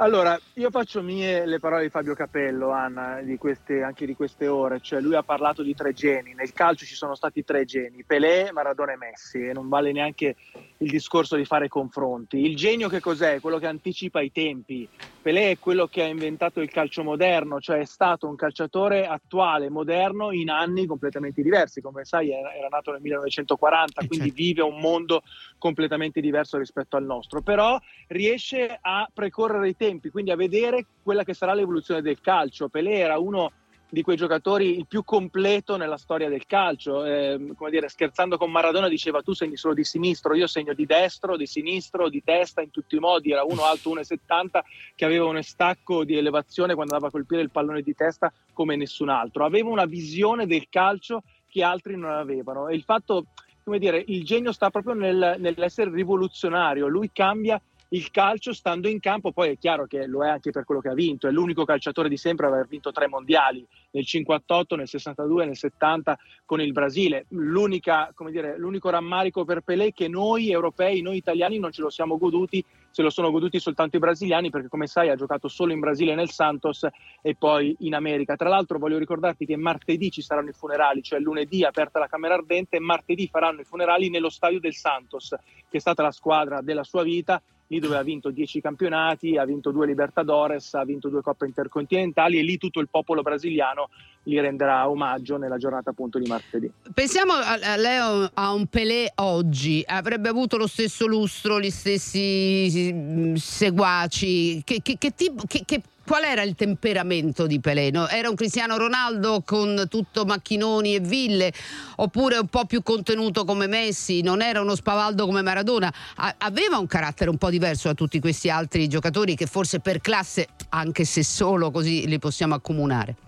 Allora, 0.00 0.38
io 0.54 0.70
faccio 0.70 1.02
mie 1.02 1.44
le 1.44 1.58
parole 1.58 1.82
di 1.82 1.90
Fabio 1.90 2.14
Capello, 2.14 2.70
Anna, 2.70 3.20
di 3.20 3.36
queste, 3.36 3.82
anche 3.82 4.06
di 4.06 4.14
queste 4.14 4.46
ore, 4.46 4.78
cioè 4.80 5.00
lui 5.00 5.16
ha 5.16 5.24
parlato 5.24 5.64
di 5.64 5.74
tre 5.74 5.92
geni, 5.92 6.34
nel 6.34 6.52
calcio 6.52 6.84
ci 6.84 6.94
sono 6.94 7.16
stati 7.16 7.42
tre 7.42 7.64
geni, 7.64 8.04
Pelé, 8.04 8.52
Maradona 8.52 8.92
e 8.92 8.96
Messi, 8.96 9.44
e 9.44 9.52
non 9.52 9.68
vale 9.68 9.90
neanche 9.90 10.36
il 10.78 10.90
discorso 10.90 11.34
di 11.34 11.44
fare 11.44 11.66
confronti. 11.66 12.44
Il 12.44 12.54
genio 12.54 12.88
che 12.88 13.00
cos'è? 13.00 13.40
Quello 13.40 13.58
che 13.58 13.66
anticipa 13.66 14.20
i 14.20 14.30
tempi. 14.30 14.88
Pelé 15.28 15.50
è 15.50 15.58
quello 15.58 15.88
che 15.88 16.02
ha 16.02 16.06
inventato 16.06 16.62
il 16.62 16.70
calcio 16.70 17.04
moderno, 17.04 17.60
cioè 17.60 17.80
è 17.80 17.84
stato 17.84 18.26
un 18.26 18.34
calciatore 18.34 19.06
attuale, 19.06 19.68
moderno, 19.68 20.32
in 20.32 20.48
anni 20.48 20.86
completamente 20.86 21.42
diversi. 21.42 21.82
Come 21.82 22.06
sai 22.06 22.30
era, 22.30 22.54
era 22.54 22.68
nato 22.68 22.92
nel 22.92 23.02
1940, 23.02 24.06
quindi 24.06 24.30
vive 24.30 24.62
un 24.62 24.80
mondo 24.80 25.22
completamente 25.58 26.22
diverso 26.22 26.56
rispetto 26.56 26.96
al 26.96 27.04
nostro, 27.04 27.42
però 27.42 27.78
riesce 28.06 28.78
a 28.80 29.06
precorrere 29.12 29.68
i 29.68 29.76
tempi, 29.76 30.08
quindi 30.08 30.30
a 30.30 30.36
vedere 30.36 30.86
quella 31.02 31.24
che 31.24 31.34
sarà 31.34 31.52
l'evoluzione 31.52 32.00
del 32.00 32.22
calcio. 32.22 32.70
Pelé 32.70 32.92
era 32.94 33.18
uno 33.18 33.52
di 33.90 34.02
quei 34.02 34.16
giocatori 34.16 34.76
il 34.76 34.86
più 34.86 35.02
completo 35.02 35.76
nella 35.76 35.96
storia 35.96 36.28
del 36.28 36.46
calcio. 36.46 37.04
Eh, 37.04 37.52
come 37.56 37.70
dire, 37.70 37.88
scherzando 37.88 38.36
con 38.36 38.50
Maradona 38.50 38.88
diceva 38.88 39.22
tu 39.22 39.32
segni 39.32 39.56
solo 39.56 39.74
di 39.74 39.84
sinistro, 39.84 40.34
io 40.34 40.46
segno 40.46 40.74
di 40.74 40.84
destro, 40.84 41.36
di 41.36 41.46
sinistro, 41.46 42.08
di 42.08 42.22
testa, 42.22 42.60
in 42.60 42.70
tutti 42.70 42.96
i 42.96 43.00
modi. 43.00 43.32
Era 43.32 43.44
uno 43.44 43.64
alto 43.64 43.94
1,70 43.94 44.60
che 44.94 45.04
aveva 45.04 45.24
un 45.24 45.42
stacco 45.42 46.04
di 46.04 46.16
elevazione 46.16 46.74
quando 46.74 46.92
andava 46.92 47.08
a 47.08 47.12
colpire 47.12 47.42
il 47.42 47.50
pallone 47.50 47.82
di 47.82 47.94
testa 47.94 48.32
come 48.52 48.76
nessun 48.76 49.08
altro. 49.08 49.44
Aveva 49.44 49.70
una 49.70 49.86
visione 49.86 50.46
del 50.46 50.66
calcio 50.68 51.22
che 51.48 51.62
altri 51.62 51.96
non 51.96 52.10
avevano 52.10 52.68
e 52.68 52.74
il 52.74 52.82
fatto, 52.82 53.26
come 53.64 53.78
dire, 53.78 54.02
il 54.06 54.24
genio 54.24 54.52
sta 54.52 54.68
proprio 54.70 54.94
nel- 54.94 55.36
nell'essere 55.38 55.90
rivoluzionario. 55.90 56.88
Lui 56.88 57.10
cambia 57.10 57.60
il 57.90 58.10
calcio 58.10 58.52
stando 58.52 58.88
in 58.88 59.00
campo, 59.00 59.32
poi 59.32 59.50
è 59.50 59.58
chiaro 59.58 59.86
che 59.86 60.06
lo 60.06 60.22
è 60.24 60.28
anche 60.28 60.50
per 60.50 60.64
quello 60.64 60.80
che 60.80 60.88
ha 60.88 60.94
vinto, 60.94 61.26
è 61.26 61.30
l'unico 61.30 61.64
calciatore 61.64 62.08
di 62.08 62.18
sempre 62.18 62.46
ad 62.46 62.52
aver 62.52 62.66
vinto 62.66 62.92
tre 62.92 63.08
mondiali, 63.08 63.66
nel 63.92 64.04
58, 64.04 64.76
nel 64.76 64.88
62 64.88 65.46
nel 65.46 65.56
70 65.56 66.18
con 66.44 66.60
il 66.60 66.72
Brasile. 66.72 67.24
L'unica, 67.30 68.10
come 68.14 68.30
dire, 68.30 68.58
l'unico 68.58 68.90
rammarico 68.90 69.44
per 69.44 69.62
Pelé 69.62 69.86
è 69.86 69.92
che 69.92 70.08
noi 70.08 70.50
europei, 70.50 71.00
noi 71.00 71.16
italiani 71.16 71.58
non 71.58 71.72
ce 71.72 71.80
lo 71.80 71.88
siamo 71.88 72.18
goduti, 72.18 72.62
se 72.90 73.02
lo 73.02 73.10
sono 73.10 73.30
goduti 73.30 73.60
soltanto 73.60 73.96
i 73.96 74.00
brasiliani 74.00 74.50
perché 74.50 74.68
come 74.68 74.86
sai 74.86 75.08
ha 75.08 75.14
giocato 75.14 75.46
solo 75.48 75.72
in 75.72 75.78
Brasile 75.78 76.14
nel 76.14 76.30
Santos 76.30 76.86
e 77.22 77.36
poi 77.36 77.76
in 77.80 77.94
America. 77.94 78.34
Tra 78.34 78.48
l'altro 78.48 78.78
voglio 78.78 78.98
ricordarti 78.98 79.46
che 79.46 79.56
martedì 79.56 80.10
ci 80.10 80.20
saranno 80.20 80.50
i 80.50 80.54
funerali, 80.54 81.02
cioè 81.02 81.20
lunedì 81.20 81.64
aperta 81.64 81.98
la 81.98 82.06
Camera 82.06 82.34
Ardente 82.34 82.76
e 82.76 82.80
martedì 82.80 83.28
faranno 83.28 83.60
i 83.60 83.64
funerali 83.64 84.10
nello 84.10 84.30
stadio 84.30 84.58
del 84.58 84.74
Santos, 84.74 85.28
che 85.68 85.76
è 85.76 85.80
stata 85.80 86.02
la 86.02 86.10
squadra 86.10 86.60
della 86.60 86.84
sua 86.84 87.02
vita 87.02 87.40
lì 87.68 87.78
dove 87.80 87.96
ha 87.96 88.02
vinto 88.02 88.30
10 88.30 88.60
campionati, 88.60 89.36
ha 89.36 89.44
vinto 89.44 89.70
due 89.70 89.86
Libertadores, 89.86 90.74
ha 90.74 90.84
vinto 90.84 91.08
due 91.08 91.20
coppe 91.22 91.46
intercontinentali 91.46 92.38
e 92.38 92.42
lì 92.42 92.56
tutto 92.58 92.80
il 92.80 92.88
popolo 92.90 93.22
brasiliano 93.22 93.88
gli 94.22 94.38
renderà 94.38 94.88
omaggio 94.88 95.36
nella 95.36 95.56
giornata 95.58 95.90
appunto 95.90 96.18
di 96.18 96.28
martedì. 96.28 96.70
Pensiamo 96.92 97.32
a, 97.32 97.58
a 97.62 97.76
Leo 97.76 98.30
a 98.34 98.52
un 98.52 98.66
Pelé 98.66 99.12
oggi, 99.16 99.82
avrebbe 99.86 100.28
avuto 100.28 100.56
lo 100.56 100.66
stesso 100.66 101.06
lustro, 101.06 101.60
gli 101.60 101.70
stessi 101.70 102.90
mm, 102.92 103.34
seguaci. 103.34 104.62
Che, 104.64 104.80
che- 104.82 104.96
che 104.98 105.14
tipo, 105.14 105.42
che- 105.46 105.64
qual 106.08 106.24
era 106.24 106.40
il 106.40 106.54
temperamento 106.54 107.46
di 107.46 107.60
Pelé? 107.60 107.90
no? 107.90 108.08
Era 108.08 108.30
un 108.30 108.34
Cristiano 108.34 108.78
Ronaldo 108.78 109.42
con 109.44 109.84
tutto 109.90 110.24
macchinoni 110.24 110.94
e 110.94 111.00
ville, 111.00 111.52
oppure 111.96 112.38
un 112.38 112.46
po' 112.46 112.64
più 112.64 112.82
contenuto 112.82 113.44
come 113.44 113.66
Messi? 113.66 114.22
Non 114.22 114.40
era 114.40 114.62
uno 114.62 114.74
spavaldo 114.74 115.26
come 115.26 115.42
Maradona? 115.42 115.92
A- 116.16 116.34
aveva 116.38 116.78
un 116.78 116.86
carattere 116.86 117.28
un 117.28 117.36
po' 117.36 117.50
diverso 117.50 117.88
da 117.88 117.94
tutti 117.94 118.20
questi 118.20 118.48
altri 118.48 118.88
giocatori 118.88 119.36
che 119.36 119.44
forse 119.44 119.80
per 119.80 120.00
classe, 120.00 120.48
anche 120.70 121.04
se 121.04 121.22
solo 121.22 121.70
così, 121.70 122.06
li 122.08 122.18
possiamo 122.18 122.54
accomunare. 122.54 123.27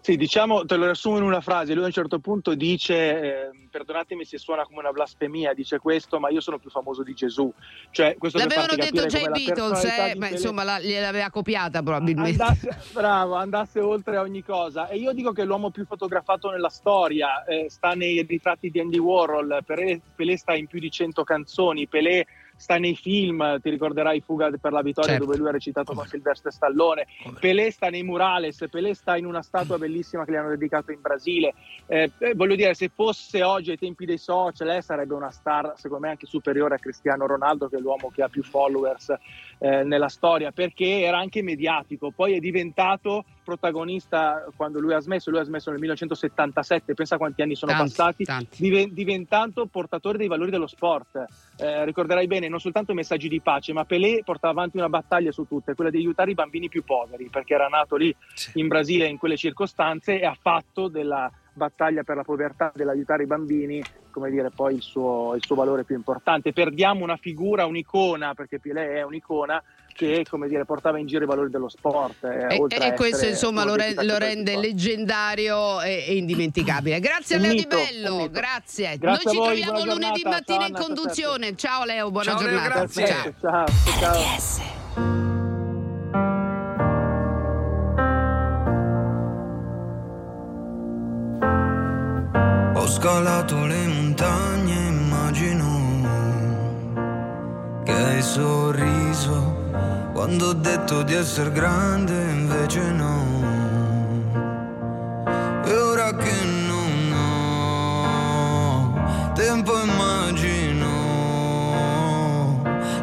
Sì, 0.00 0.16
diciamo, 0.16 0.64
te 0.64 0.76
lo 0.76 0.84
riassumo 0.84 1.16
in 1.18 1.22
una 1.22 1.40
frase, 1.40 1.74
lui 1.74 1.82
a 1.84 1.86
un 1.86 1.92
certo 1.92 2.18
punto 2.18 2.54
dice, 2.54 2.94
eh, 2.96 3.50
perdonatemi 3.70 4.24
se 4.24 4.38
suona 4.38 4.64
come 4.64 4.78
una 4.80 4.92
blasfemia, 4.92 5.52
dice 5.52 5.78
questo, 5.78 6.18
ma 6.18 6.30
io 6.30 6.40
sono 6.40 6.58
più 6.58 6.70
famoso 6.70 7.02
di 7.02 7.14
Gesù. 7.14 7.52
Cioè, 7.90 8.16
L'avevano 8.32 8.74
detto 8.74 9.06
già 9.06 9.18
i 9.18 9.28
Beatles, 9.28 9.84
eh, 9.84 10.16
Pelé- 10.18 10.30
insomma 10.30 10.62
la- 10.64 10.80
gliel'aveva 10.80 11.30
copiata 11.30 11.82
probabilmente. 11.82 12.42
Andasse, 12.42 12.76
bravo, 12.92 13.34
andasse 13.34 13.80
oltre 13.80 14.16
ogni 14.18 14.42
cosa. 14.42 14.88
E 14.88 14.96
io 14.96 15.12
dico 15.12 15.32
che 15.32 15.44
l'uomo 15.44 15.70
più 15.70 15.84
fotografato 15.84 16.50
nella 16.50 16.70
storia, 16.70 17.44
eh, 17.44 17.66
sta 17.68 17.92
nei 17.94 18.22
ritratti 18.22 18.70
di 18.70 18.80
Andy 18.80 18.98
Warhol, 18.98 19.62
Pelé, 19.66 20.00
Pelé 20.14 20.36
sta 20.36 20.54
in 20.54 20.66
più 20.66 20.78
di 20.80 20.90
100 20.90 21.24
canzoni, 21.24 21.86
Pelé 21.86 22.26
sta 22.58 22.76
nei 22.76 22.96
film, 22.96 23.60
ti 23.60 23.70
ricorderai 23.70 24.20
Fuga 24.20 24.50
per 24.60 24.72
la 24.72 24.82
vittoria 24.82 25.12
Certo. 25.12 25.24
dove 25.24 25.38
lui 25.38 25.48
ha 25.48 25.52
recitato 25.52 25.94
con 25.94 26.06
Silvestre 26.06 26.50
Stallone, 26.50 27.06
Pelé 27.40 27.70
sta 27.70 27.88
nei 27.88 28.02
murales, 28.02 28.66
Pelé 28.68 28.94
sta 28.94 29.16
in 29.16 29.26
una 29.26 29.42
statua 29.42 29.78
bellissima 29.78 30.24
che 30.24 30.32
gli 30.32 30.36
hanno 30.36 30.50
dedicato 30.50 30.90
in 30.90 31.00
Brasile. 31.00 31.54
Eh, 31.86 32.10
eh, 32.18 32.34
voglio 32.34 32.56
dire, 32.56 32.74
se 32.74 32.90
fosse 32.92 33.42
oggi 33.42 33.70
ai 33.70 33.78
tempi 33.78 34.04
dei 34.04 34.18
social, 34.18 34.68
eh, 34.70 34.82
sarebbe 34.82 35.14
una 35.14 35.30
star 35.30 35.74
secondo 35.76 36.04
me 36.04 36.10
anche 36.10 36.26
superiore 36.26 36.74
a 36.74 36.78
Cristiano 36.78 37.26
Ronaldo, 37.26 37.68
che 37.68 37.76
è 37.76 37.80
l'uomo 37.80 38.10
che 38.10 38.22
ha 38.22 38.28
più 38.28 38.42
followers 38.42 39.14
eh, 39.58 39.84
nella 39.84 40.08
storia, 40.08 40.50
perché 40.50 41.00
era 41.02 41.18
anche 41.18 41.42
mediatico, 41.42 42.10
poi 42.10 42.34
è 42.34 42.40
diventato 42.40 43.24
protagonista 43.48 44.44
quando 44.54 44.78
lui 44.78 44.92
ha 44.92 45.00
smesso, 45.00 45.30
lui 45.30 45.40
ha 45.40 45.44
smesso 45.44 45.70
nel 45.70 45.78
1977, 45.80 46.92
pensa 46.92 47.16
quanti 47.16 47.40
anni 47.40 47.54
sono 47.54 47.72
Tanti, 47.72 47.88
passati, 47.88 48.24
tanti. 48.24 48.56
diven- 48.60 48.92
diventando 48.92 49.64
portatore 49.66 50.18
dei 50.18 50.28
valori 50.28 50.50
dello 50.50 50.66
sport. 50.66 51.24
Eh, 51.56 51.84
ricorderai 51.86 52.26
bene, 52.26 52.48
non 52.48 52.60
soltanto 52.60 52.92
messaggi 52.92 53.28
di 53.28 53.40
pace, 53.40 53.72
ma 53.72 53.86
Pelé 53.86 54.20
portava 54.22 54.52
avanti 54.52 54.76
una 54.76 54.90
battaglia 54.90 55.32
su 55.32 55.46
tutte, 55.46 55.74
quella 55.74 55.90
di 55.90 55.96
aiutare 55.96 56.32
i 56.32 56.34
bambini 56.34 56.68
più 56.68 56.84
poveri, 56.84 57.30
perché 57.30 57.54
era 57.54 57.68
nato 57.68 57.96
lì 57.96 58.14
in 58.54 58.68
Brasile 58.68 59.06
in 59.06 59.16
quelle 59.16 59.36
circostanze 59.38 60.20
e 60.20 60.26
ha 60.26 60.36
fatto 60.38 60.88
della 60.88 61.30
battaglia 61.54 62.02
per 62.04 62.16
la 62.16 62.22
povertà, 62.22 62.70
dell'aiutare 62.74 63.24
i 63.24 63.26
bambini, 63.26 63.82
come 64.10 64.30
dire, 64.30 64.50
poi 64.50 64.74
il 64.74 64.82
suo, 64.82 65.34
il 65.34 65.44
suo 65.44 65.56
valore 65.56 65.84
più 65.84 65.96
importante. 65.96 66.52
Perdiamo 66.52 67.02
una 67.02 67.16
figura, 67.16 67.66
un'icona, 67.66 68.34
perché 68.34 68.60
Pelé 68.60 68.96
è 68.96 69.02
un'icona, 69.02 69.60
che 69.98 70.24
come 70.30 70.46
dire, 70.46 70.64
portava 70.64 71.00
in 71.00 71.06
giro 71.06 71.24
i 71.24 71.26
valori 71.26 71.50
dello 71.50 71.68
sport. 71.68 72.22
eh, 72.22 72.54
E, 72.68 72.86
e 72.86 72.94
questo 72.94 73.26
insomma 73.26 73.64
lo, 73.64 73.74
re- 73.74 73.94
lo 74.04 74.16
rende 74.16 74.56
leggendario 74.56 75.80
e, 75.82 76.04
e 76.06 76.16
indimenticabile. 76.16 77.00
Grazie 77.00 77.34
a 77.34 77.38
Leo 77.40 77.52
mito, 77.52 77.76
Di 77.76 77.82
Bello, 77.82 78.28
grazie. 78.30 78.96
Grazie 78.96 79.08
Noi 79.24 79.34
ci 79.34 79.36
voi, 79.36 79.60
troviamo 79.60 79.84
lunedì 79.92 80.20
giornata. 80.20 80.28
mattina 80.28 80.58
Ciao, 80.58 80.68
in 80.68 80.74
Anna, 80.76 80.84
conduzione. 80.84 81.56
Ciao 81.56 81.84
Leo, 81.84 82.10
buona 82.12 82.30
Ciao, 82.30 82.40
Leo, 82.42 82.48
giornata. 82.50 82.68
grazie. 82.74 83.06
Ciao. 83.06 83.32
Ciao, 83.40 83.66
ciao. 83.98 84.76
Ho 92.74 92.86
scalato 92.86 93.66
le 93.66 93.86
montagne, 93.86 94.74
immagino 94.88 95.66
che 97.84 97.92
hai 97.92 98.22
sorriso 98.22 99.57
quando 100.18 100.48
ho 100.48 100.52
detto 100.52 101.04
di 101.04 101.14
essere 101.14 101.52
grande, 101.52 102.12
invece 102.12 102.90
no. 102.90 103.24
E 105.64 105.72
ora 105.72 106.12
che 106.12 106.44
non 106.66 107.12
ho 107.12 109.32
tempo, 109.34 109.80
immagino 109.80 110.90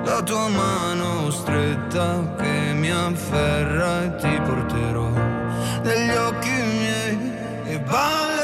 la 0.04 0.22
tua 0.24 0.50
mano 0.50 1.32
stretta 1.32 2.36
che 2.36 2.74
mi 2.74 2.92
afferra 2.92 4.04
e 4.04 4.16
ti 4.18 4.42
porterò 4.42 5.10
negli 5.84 6.16
occhi 6.18 6.50
miei 6.50 7.32
e 7.64 7.80
ballerò, 7.80 8.35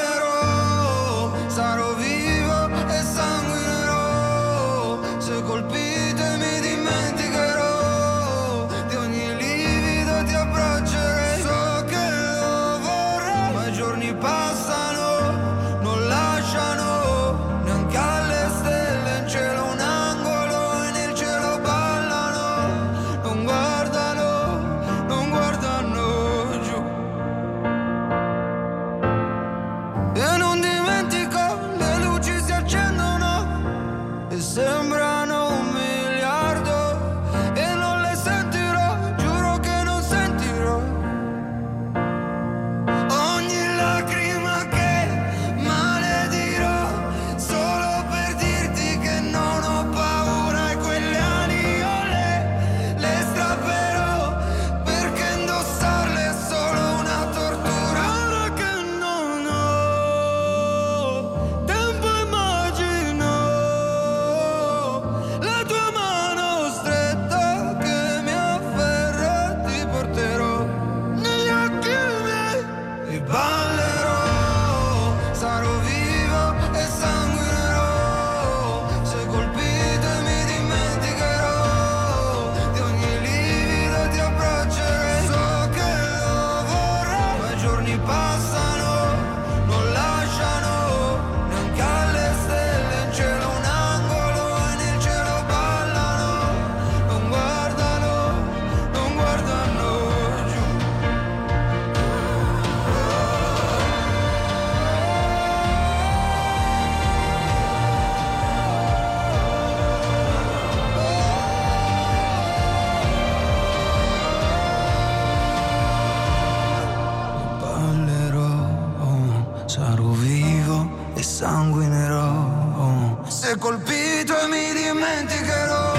sei 123.51 123.59
colpito 123.59 124.39
e 124.39 124.47
mi 124.47 124.71
dimenticherò. 124.73 125.93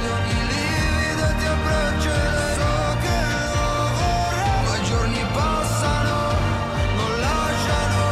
Di 0.00 0.08
ogni 0.16 0.40
livido 0.46 1.26
ti 1.38 1.44
abbraccerei 1.44 2.54
So 2.54 2.72
che 3.02 3.18
lo 4.64 4.72
i 4.74 4.82
giorni 4.84 5.24
passano, 5.34 6.16
non 6.96 7.12
lasciano. 7.20 8.04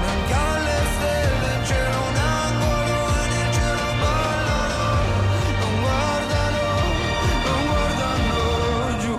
Neanche 0.00 0.34
alle 0.34 0.78
stelle 0.92 1.50
in 1.54 1.94
un 1.96 2.16
angolo 2.16 2.96
E 3.16 3.24
nel 3.32 3.48
cielo 3.54 3.86
ballano. 4.02 4.80
Non 5.60 5.72
guardano, 5.80 6.62
non 7.46 7.60
guardano 7.68 8.36
giù. 9.00 9.14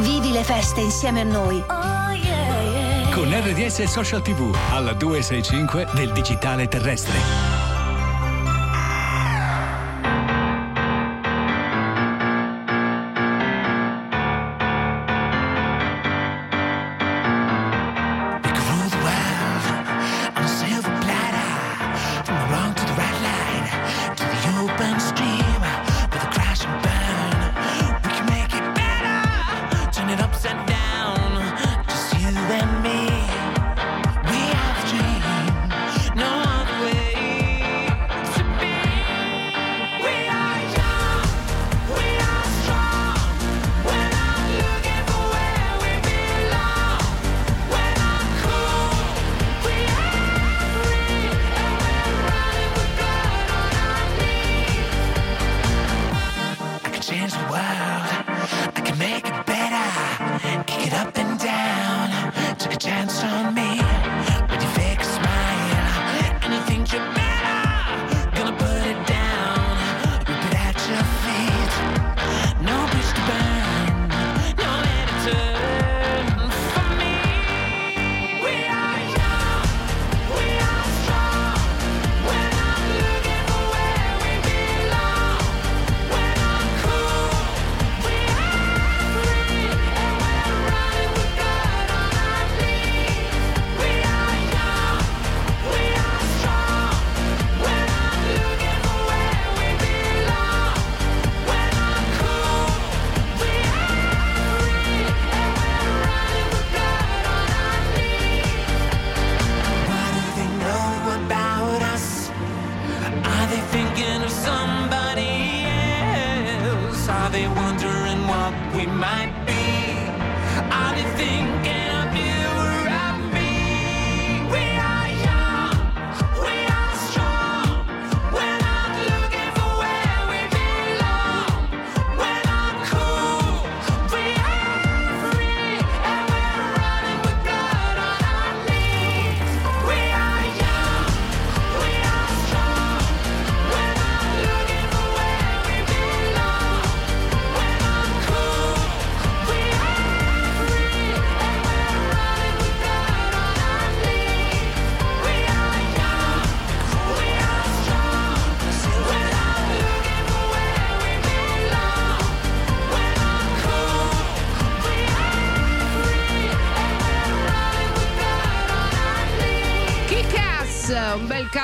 Vivi 0.00 0.30
le 0.30 0.44
feste 0.44 0.80
insieme 0.80 1.20
a 1.22 1.24
noi. 1.24 1.95
RDS 3.38 3.82
Social 3.82 4.22
TV 4.22 4.54
alla 4.70 4.94
265 4.94 5.88
del 5.94 6.10
digitale 6.12 6.68
terrestre. 6.68 7.55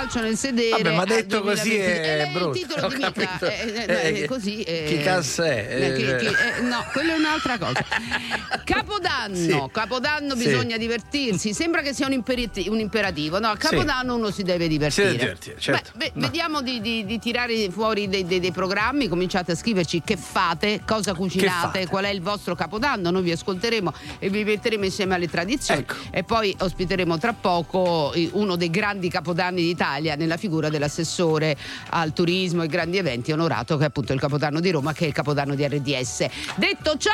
Calcio 0.03 0.21
nel 0.21 0.37
sedere. 0.37 0.83
Vabbè, 0.83 0.95
ma 0.97 1.05
detto 1.05 1.41
così 1.43 1.71
2020. 1.71 2.09
è 2.09 2.23
Eh, 2.23 2.33
brutto, 2.33 2.59
Il 2.59 2.67
titolo 2.67 2.89
di 2.89 2.95
mica, 2.97 3.13
capito. 3.13 3.47
eh, 3.47 3.85
eh, 3.87 4.13
è 4.23 4.25
così. 4.27 4.63
eh, 4.63 4.85
chi 4.89 4.99
cazzo 5.03 5.43
è? 5.43 6.59
no, 6.63 6.85
quello 6.93 7.13
è 7.13 7.17
un'altra 7.17 7.59
cosa. 7.59 7.85
Capodanno, 8.65 9.35
Sì. 9.37 9.63
Capodanno 9.73 10.37
Sì. 10.37 10.45
bisogna 10.45 10.77
divertirsi. 10.77 11.53
Sembra 11.55 11.83
che 11.83 11.93
sia 11.95 12.07
un, 12.07 12.13
imperati- 12.13 12.69
un 12.69 12.79
imperativo. 12.79 13.39
No, 13.39 13.49
a 13.49 13.57
Sì. 13.59 13.69
Capodanno 13.69 14.15
uno 14.17 14.31
si 14.31 14.43
deve 14.43 14.69
divertire. 14.69 14.91
Si 15.09 15.13
deve 15.13 15.19
divertire, 15.25 15.57
certo. 15.59 15.91
Beh, 15.95 16.11
No. 16.15 16.27
Vediamo 16.27 16.63
di, 16.63 16.81
di- 16.81 17.05
di 17.05 17.19
tirare 17.19 17.71
fuori 17.71 18.09
dei, 18.09 18.27
dei- 18.27 18.41
dei 18.41 18.53
programmi. 18.53 19.09
Cominciate 19.09 19.53
a 19.53 19.55
scriverci 19.55 20.03
che 20.05 20.17
fate, 20.17 20.83
cosa 20.87 21.15
cucinate, 21.15 21.51
fate? 21.67 21.87
qual 21.87 22.05
è 22.05 22.09
il 22.09 22.21
vostro 22.23 22.55
Capodanno. 22.55 23.11
Noi 23.11 23.23
vi 23.23 23.33
ascolteremo 23.33 23.93
e 24.19 24.29
vi 24.29 24.45
metteremo 24.45 24.85
insieme 24.85 25.15
alle 25.15 25.29
tradizioni. 25.29 25.81
Ecco. 25.81 25.95
E 26.11 26.23
poi 26.25 26.55
ospiteremo 26.59 27.19
tra 27.19 27.33
poco 27.33 28.13
uno 28.33 28.57
dei 28.57 28.71
grandi 28.71 29.09
capodanni 29.09 29.63
d'Italia 29.63 29.91
nella 30.01 30.37
figura 30.37 30.69
dell'assessore 30.69 31.57
al 31.91 32.13
turismo 32.13 32.63
e 32.63 32.67
grandi 32.67 32.99
eventi 32.99 33.33
onorato 33.33 33.77
che 33.77 33.85
è 33.85 33.87
appunto 33.87 34.13
il 34.13 34.21
Capodanno 34.21 34.61
di 34.61 34.71
Roma 34.71 34.93
che 34.93 35.05
è 35.05 35.09
il 35.09 35.15
Capodanno 35.15 35.55
di 35.55 35.67
RDS. 35.67 36.27
Detto 36.57 36.97
ciò, 36.97 37.11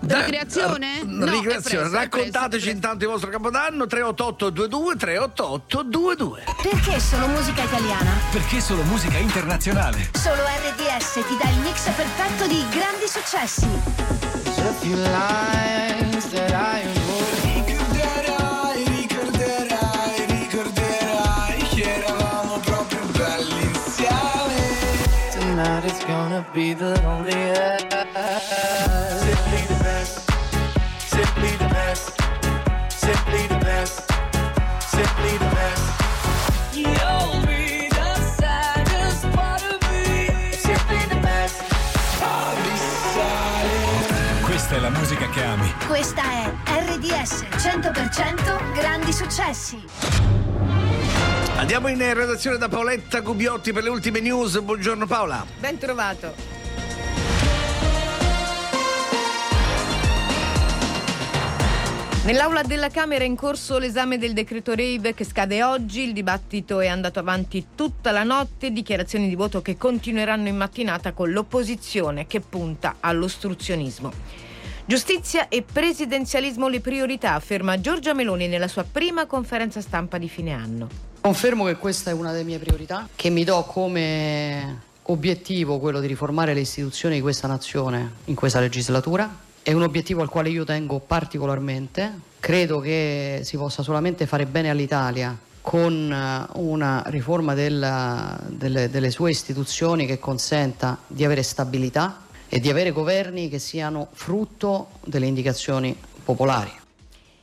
ricreazione? 0.00 1.02
No, 1.04 1.24
ricreazione. 1.26 1.88
presto, 1.88 2.16
Raccontateci 2.18 2.70
intanto 2.70 3.04
il 3.04 3.10
vostro 3.10 3.30
capodanno 3.30 3.86
388 3.86 4.52
22 4.52 4.96
388 4.96 5.82
22. 5.82 6.44
Perché 6.62 7.00
solo 7.00 7.26
musica 7.28 7.62
italiana? 7.62 8.10
Perché 8.30 8.60
solo 8.60 8.82
musica 8.82 9.18
internazionale. 9.18 10.10
Solo 10.12 10.42
RDS 10.42 11.12
ti 11.26 11.36
dà 11.40 11.48
il 11.50 11.58
mix 11.58 11.90
perfetto 11.92 12.46
di 12.46 12.64
grandi 12.70 13.06
successi. 13.06 13.66
Tonight 25.66 25.84
is 25.86 26.04
gonna 26.04 26.46
be 26.54 26.74
the 26.74 26.94
loneliest. 27.02 27.90
Simply 29.26 29.62
the 29.66 29.78
best, 29.82 30.30
simply 31.08 31.56
the 31.56 31.68
best, 31.74 32.12
simply 32.88 33.46
the 33.48 33.58
best, 33.64 34.04
simply 34.78 35.36
the 35.38 35.50
best. 35.58 35.82
You'll 36.72 37.42
be 37.44 37.88
the 37.88 38.14
saddest 38.38 39.26
part 39.34 39.62
of 39.64 39.82
me. 39.90 40.52
Simply 40.52 41.04
the 41.08 41.18
best. 41.20 41.64
Questa 44.44 44.76
è 44.76 44.78
la 44.78 44.90
musica 44.90 45.28
che 45.30 45.42
ami. 45.42 45.74
Questa 45.88 46.22
è 46.22 46.52
RDS 46.78 47.44
100% 47.56 48.72
grandi 48.72 49.12
successi. 49.12 49.84
Andiamo 51.56 51.88
in 51.88 51.98
redazione 51.98 52.58
da 52.58 52.68
Paoletta 52.68 53.20
Gubiotti 53.20 53.72
per 53.72 53.82
le 53.82 53.88
ultime 53.88 54.20
news. 54.20 54.60
Buongiorno 54.60 55.06
Paola. 55.06 55.44
Ben 55.58 55.78
trovato. 55.78 56.34
Nell'aula 62.26 62.62
della 62.62 62.90
Camera 62.90 63.24
è 63.24 63.26
in 63.26 63.36
corso 63.36 63.78
l'esame 63.78 64.18
del 64.18 64.34
decreto 64.34 64.74
Rave 64.74 65.14
che 65.14 65.24
scade 65.24 65.62
oggi, 65.62 66.02
il 66.02 66.12
dibattito 66.12 66.80
è 66.80 66.88
andato 66.88 67.20
avanti 67.20 67.68
tutta 67.74 68.10
la 68.10 68.22
notte, 68.22 68.70
dichiarazioni 68.70 69.26
di 69.26 69.34
voto 69.34 69.62
che 69.62 69.78
continueranno 69.78 70.48
in 70.48 70.56
mattinata 70.58 71.12
con 71.12 71.30
l'opposizione 71.30 72.26
che 72.26 72.40
punta 72.40 72.96
all'ostruzionismo. 73.00 74.45
Giustizia 74.88 75.48
e 75.48 75.64
presidenzialismo 75.64 76.68
le 76.68 76.78
priorità, 76.78 77.32
afferma 77.34 77.80
Giorgia 77.80 78.14
Meloni 78.14 78.46
nella 78.46 78.68
sua 78.68 78.84
prima 78.84 79.26
conferenza 79.26 79.80
stampa 79.80 80.16
di 80.16 80.28
fine 80.28 80.52
anno. 80.52 80.88
Confermo 81.22 81.64
che 81.64 81.74
questa 81.74 82.10
è 82.10 82.12
una 82.12 82.30
delle 82.30 82.44
mie 82.44 82.60
priorità, 82.60 83.08
che 83.16 83.28
mi 83.28 83.42
do 83.42 83.64
come 83.64 84.82
obiettivo 85.02 85.80
quello 85.80 85.98
di 85.98 86.06
riformare 86.06 86.54
le 86.54 86.60
istituzioni 86.60 87.16
di 87.16 87.20
questa 87.20 87.48
nazione 87.48 88.12
in 88.26 88.36
questa 88.36 88.60
legislatura. 88.60 89.28
È 89.60 89.72
un 89.72 89.82
obiettivo 89.82 90.22
al 90.22 90.28
quale 90.28 90.50
io 90.50 90.62
tengo 90.62 91.00
particolarmente. 91.00 92.20
Credo 92.38 92.78
che 92.78 93.40
si 93.42 93.56
possa 93.56 93.82
solamente 93.82 94.24
fare 94.26 94.46
bene 94.46 94.70
all'Italia 94.70 95.36
con 95.62 96.12
eh, 96.12 96.58
una 96.60 97.02
riforma 97.06 97.54
della- 97.54 98.38
delle, 98.46 98.88
delle 98.88 99.10
sue 99.10 99.30
istituzioni 99.30 100.06
che 100.06 100.20
consenta 100.20 100.96
di 101.08 101.24
avere 101.24 101.42
stabilità 101.42 102.20
e 102.48 102.60
di 102.60 102.70
avere 102.70 102.90
governi 102.90 103.48
che 103.48 103.58
siano 103.58 104.08
frutto 104.12 104.88
delle 105.04 105.26
indicazioni 105.26 105.96
popolari. 106.24 106.84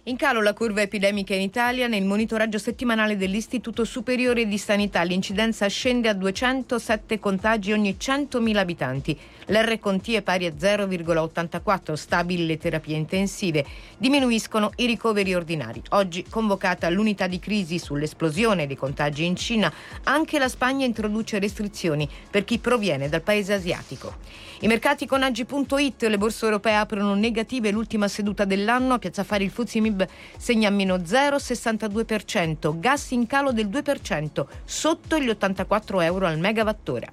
In 0.05 0.17
calo 0.17 0.41
la 0.41 0.51
curva 0.51 0.81
epidemica 0.81 1.33
in 1.33 1.39
Italia, 1.39 1.87
nel 1.87 2.03
monitoraggio 2.03 2.57
settimanale 2.57 3.15
dell'Istituto 3.15 3.85
Superiore 3.85 4.45
di 4.45 4.57
Sanità 4.57 5.01
l'incidenza 5.03 5.65
scende 5.67 6.09
a 6.09 6.13
207 6.13 7.19
contagi 7.19 7.71
ogni 7.71 7.95
100.000 7.97 8.57
abitanti. 8.57 9.17
L'R-Conti 9.45 10.15
è 10.15 10.21
pari 10.21 10.45
a 10.45 10.51
0,84, 10.51 11.93
stabili 11.93 12.45
le 12.45 12.57
terapie 12.57 12.97
intensive, 12.97 13.65
diminuiscono 13.97 14.71
i 14.75 14.87
ricoveri 14.87 15.33
ordinari. 15.35 15.81
Oggi 15.91 16.25
convocata 16.29 16.89
l'unità 16.89 17.27
di 17.27 17.39
crisi 17.39 17.79
sull'esplosione 17.79 18.67
dei 18.67 18.75
contagi 18.75 19.23
in 19.23 19.37
Cina, 19.37 19.71
anche 20.03 20.37
la 20.37 20.49
Spagna 20.49 20.85
introduce 20.85 21.39
restrizioni 21.39 22.09
per 22.29 22.43
chi 22.43 22.59
proviene 22.59 23.07
dal 23.07 23.21
paese 23.21 23.53
asiatico. 23.53 24.15
I 24.59 24.67
mercati 24.67 25.05
con 25.05 25.23
Agi.it, 25.23 26.03
le 26.03 26.17
borse 26.17 26.45
europee 26.45 26.75
aprono 26.75 27.15
negative 27.15 27.71
l'ultima 27.71 28.07
seduta 28.07 28.45
dell'anno, 28.45 28.93
a 28.93 28.99
Piazza 28.99 29.21
Affari 29.21 29.43
il 29.43 29.51
Fuzzi 29.51 29.81
Mib 29.93 30.07
segna 30.37 30.71
meno 30.71 30.97
0,62%, 30.97 32.79
gas 32.79 33.11
in 33.11 33.27
calo 33.27 33.51
del 33.53 33.67
2%, 33.67 34.45
sotto 34.65 35.19
gli 35.19 35.29
84 35.29 36.01
euro 36.01 36.25
al 36.25 36.39
megawattora. 36.39 37.07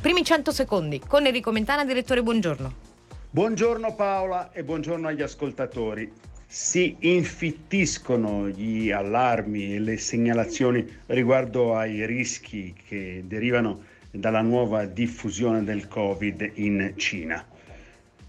Primi 0.00 0.24
100 0.24 0.50
secondi 0.50 1.00
con 1.06 1.24
Enrico 1.24 1.52
Mentana, 1.52 1.84
direttore, 1.84 2.22
buongiorno. 2.22 2.84
Buongiorno 3.30 3.94
Paola 3.94 4.52
e 4.52 4.64
buongiorno 4.64 5.08
agli 5.08 5.22
ascoltatori. 5.22 6.12
Si 6.48 6.96
infittiscono 7.00 8.48
gli 8.48 8.90
allarmi 8.90 9.74
e 9.74 9.78
le 9.80 9.96
segnalazioni 9.96 10.86
riguardo 11.06 11.76
ai 11.76 12.06
rischi 12.06 12.74
che 12.86 13.24
derivano 13.26 13.82
dalla 14.10 14.42
nuova 14.42 14.84
diffusione 14.86 15.64
del 15.64 15.88
Covid 15.88 16.52
in 16.54 16.94
Cina. 16.96 17.44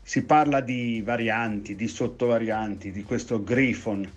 Si 0.08 0.24
parla 0.24 0.62
di 0.62 1.02
varianti, 1.04 1.76
di 1.76 1.90
sottovarianti, 1.90 2.92
di 2.92 3.04
questo 3.04 3.44
Griffon. 3.44 4.10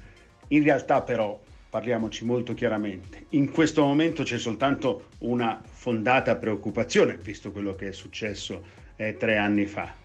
In 0.48 0.62
realtà 0.62 1.02
però, 1.02 1.36
parliamoci 1.68 2.24
molto 2.24 2.54
chiaramente, 2.54 3.26
in 3.30 3.50
questo 3.50 3.82
momento 3.82 4.22
c'è 4.22 4.38
soltanto 4.38 5.08
una 5.18 5.60
fondata 5.64 6.36
preoccupazione, 6.36 7.18
visto 7.20 7.50
quello 7.50 7.74
che 7.74 7.88
è 7.88 7.92
successo 7.92 8.62
eh, 8.94 9.16
tre 9.16 9.36
anni 9.36 9.66
fa 9.66 10.00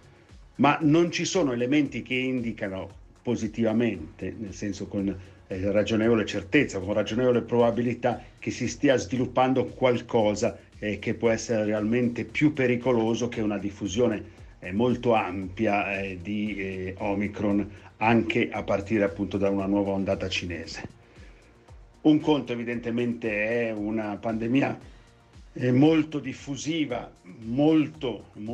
ma 0.55 0.77
non 0.81 1.11
ci 1.11 1.25
sono 1.25 1.51
elementi 1.51 2.01
che 2.01 2.13
indicano 2.13 3.03
positivamente, 3.21 4.33
nel 4.37 4.53
senso 4.53 4.87
con 4.87 5.07
eh, 5.47 5.71
ragionevole 5.71 6.25
certezza, 6.25 6.79
con 6.79 6.93
ragionevole 6.93 7.41
probabilità 7.41 8.21
che 8.39 8.51
si 8.51 8.67
stia 8.67 8.95
sviluppando 8.95 9.65
qualcosa 9.65 10.57
eh, 10.79 10.99
che 10.99 11.15
può 11.15 11.29
essere 11.29 11.65
realmente 11.65 12.23
più 12.23 12.53
pericoloso 12.53 13.27
che 13.27 13.41
una 13.41 13.57
diffusione 13.57 14.34
molto 14.71 15.13
ampia 15.13 15.99
eh, 15.99 16.19
di 16.21 16.55
eh, 16.57 16.95
Omicron, 16.97 17.69
anche 17.97 18.49
a 18.49 18.63
partire 18.63 19.03
appunto 19.03 19.37
da 19.37 19.49
una 19.49 19.65
nuova 19.65 19.91
ondata 19.91 20.27
cinese. 20.29 20.87
Un 22.01 22.19
conto 22.19 22.51
evidentemente 22.51 23.67
è 23.67 23.71
una 23.71 24.17
pandemia 24.17 24.77
eh, 25.53 25.71
molto 25.71 26.19
diffusiva, 26.19 27.11
molto, 27.39 28.25
molto 28.33 28.39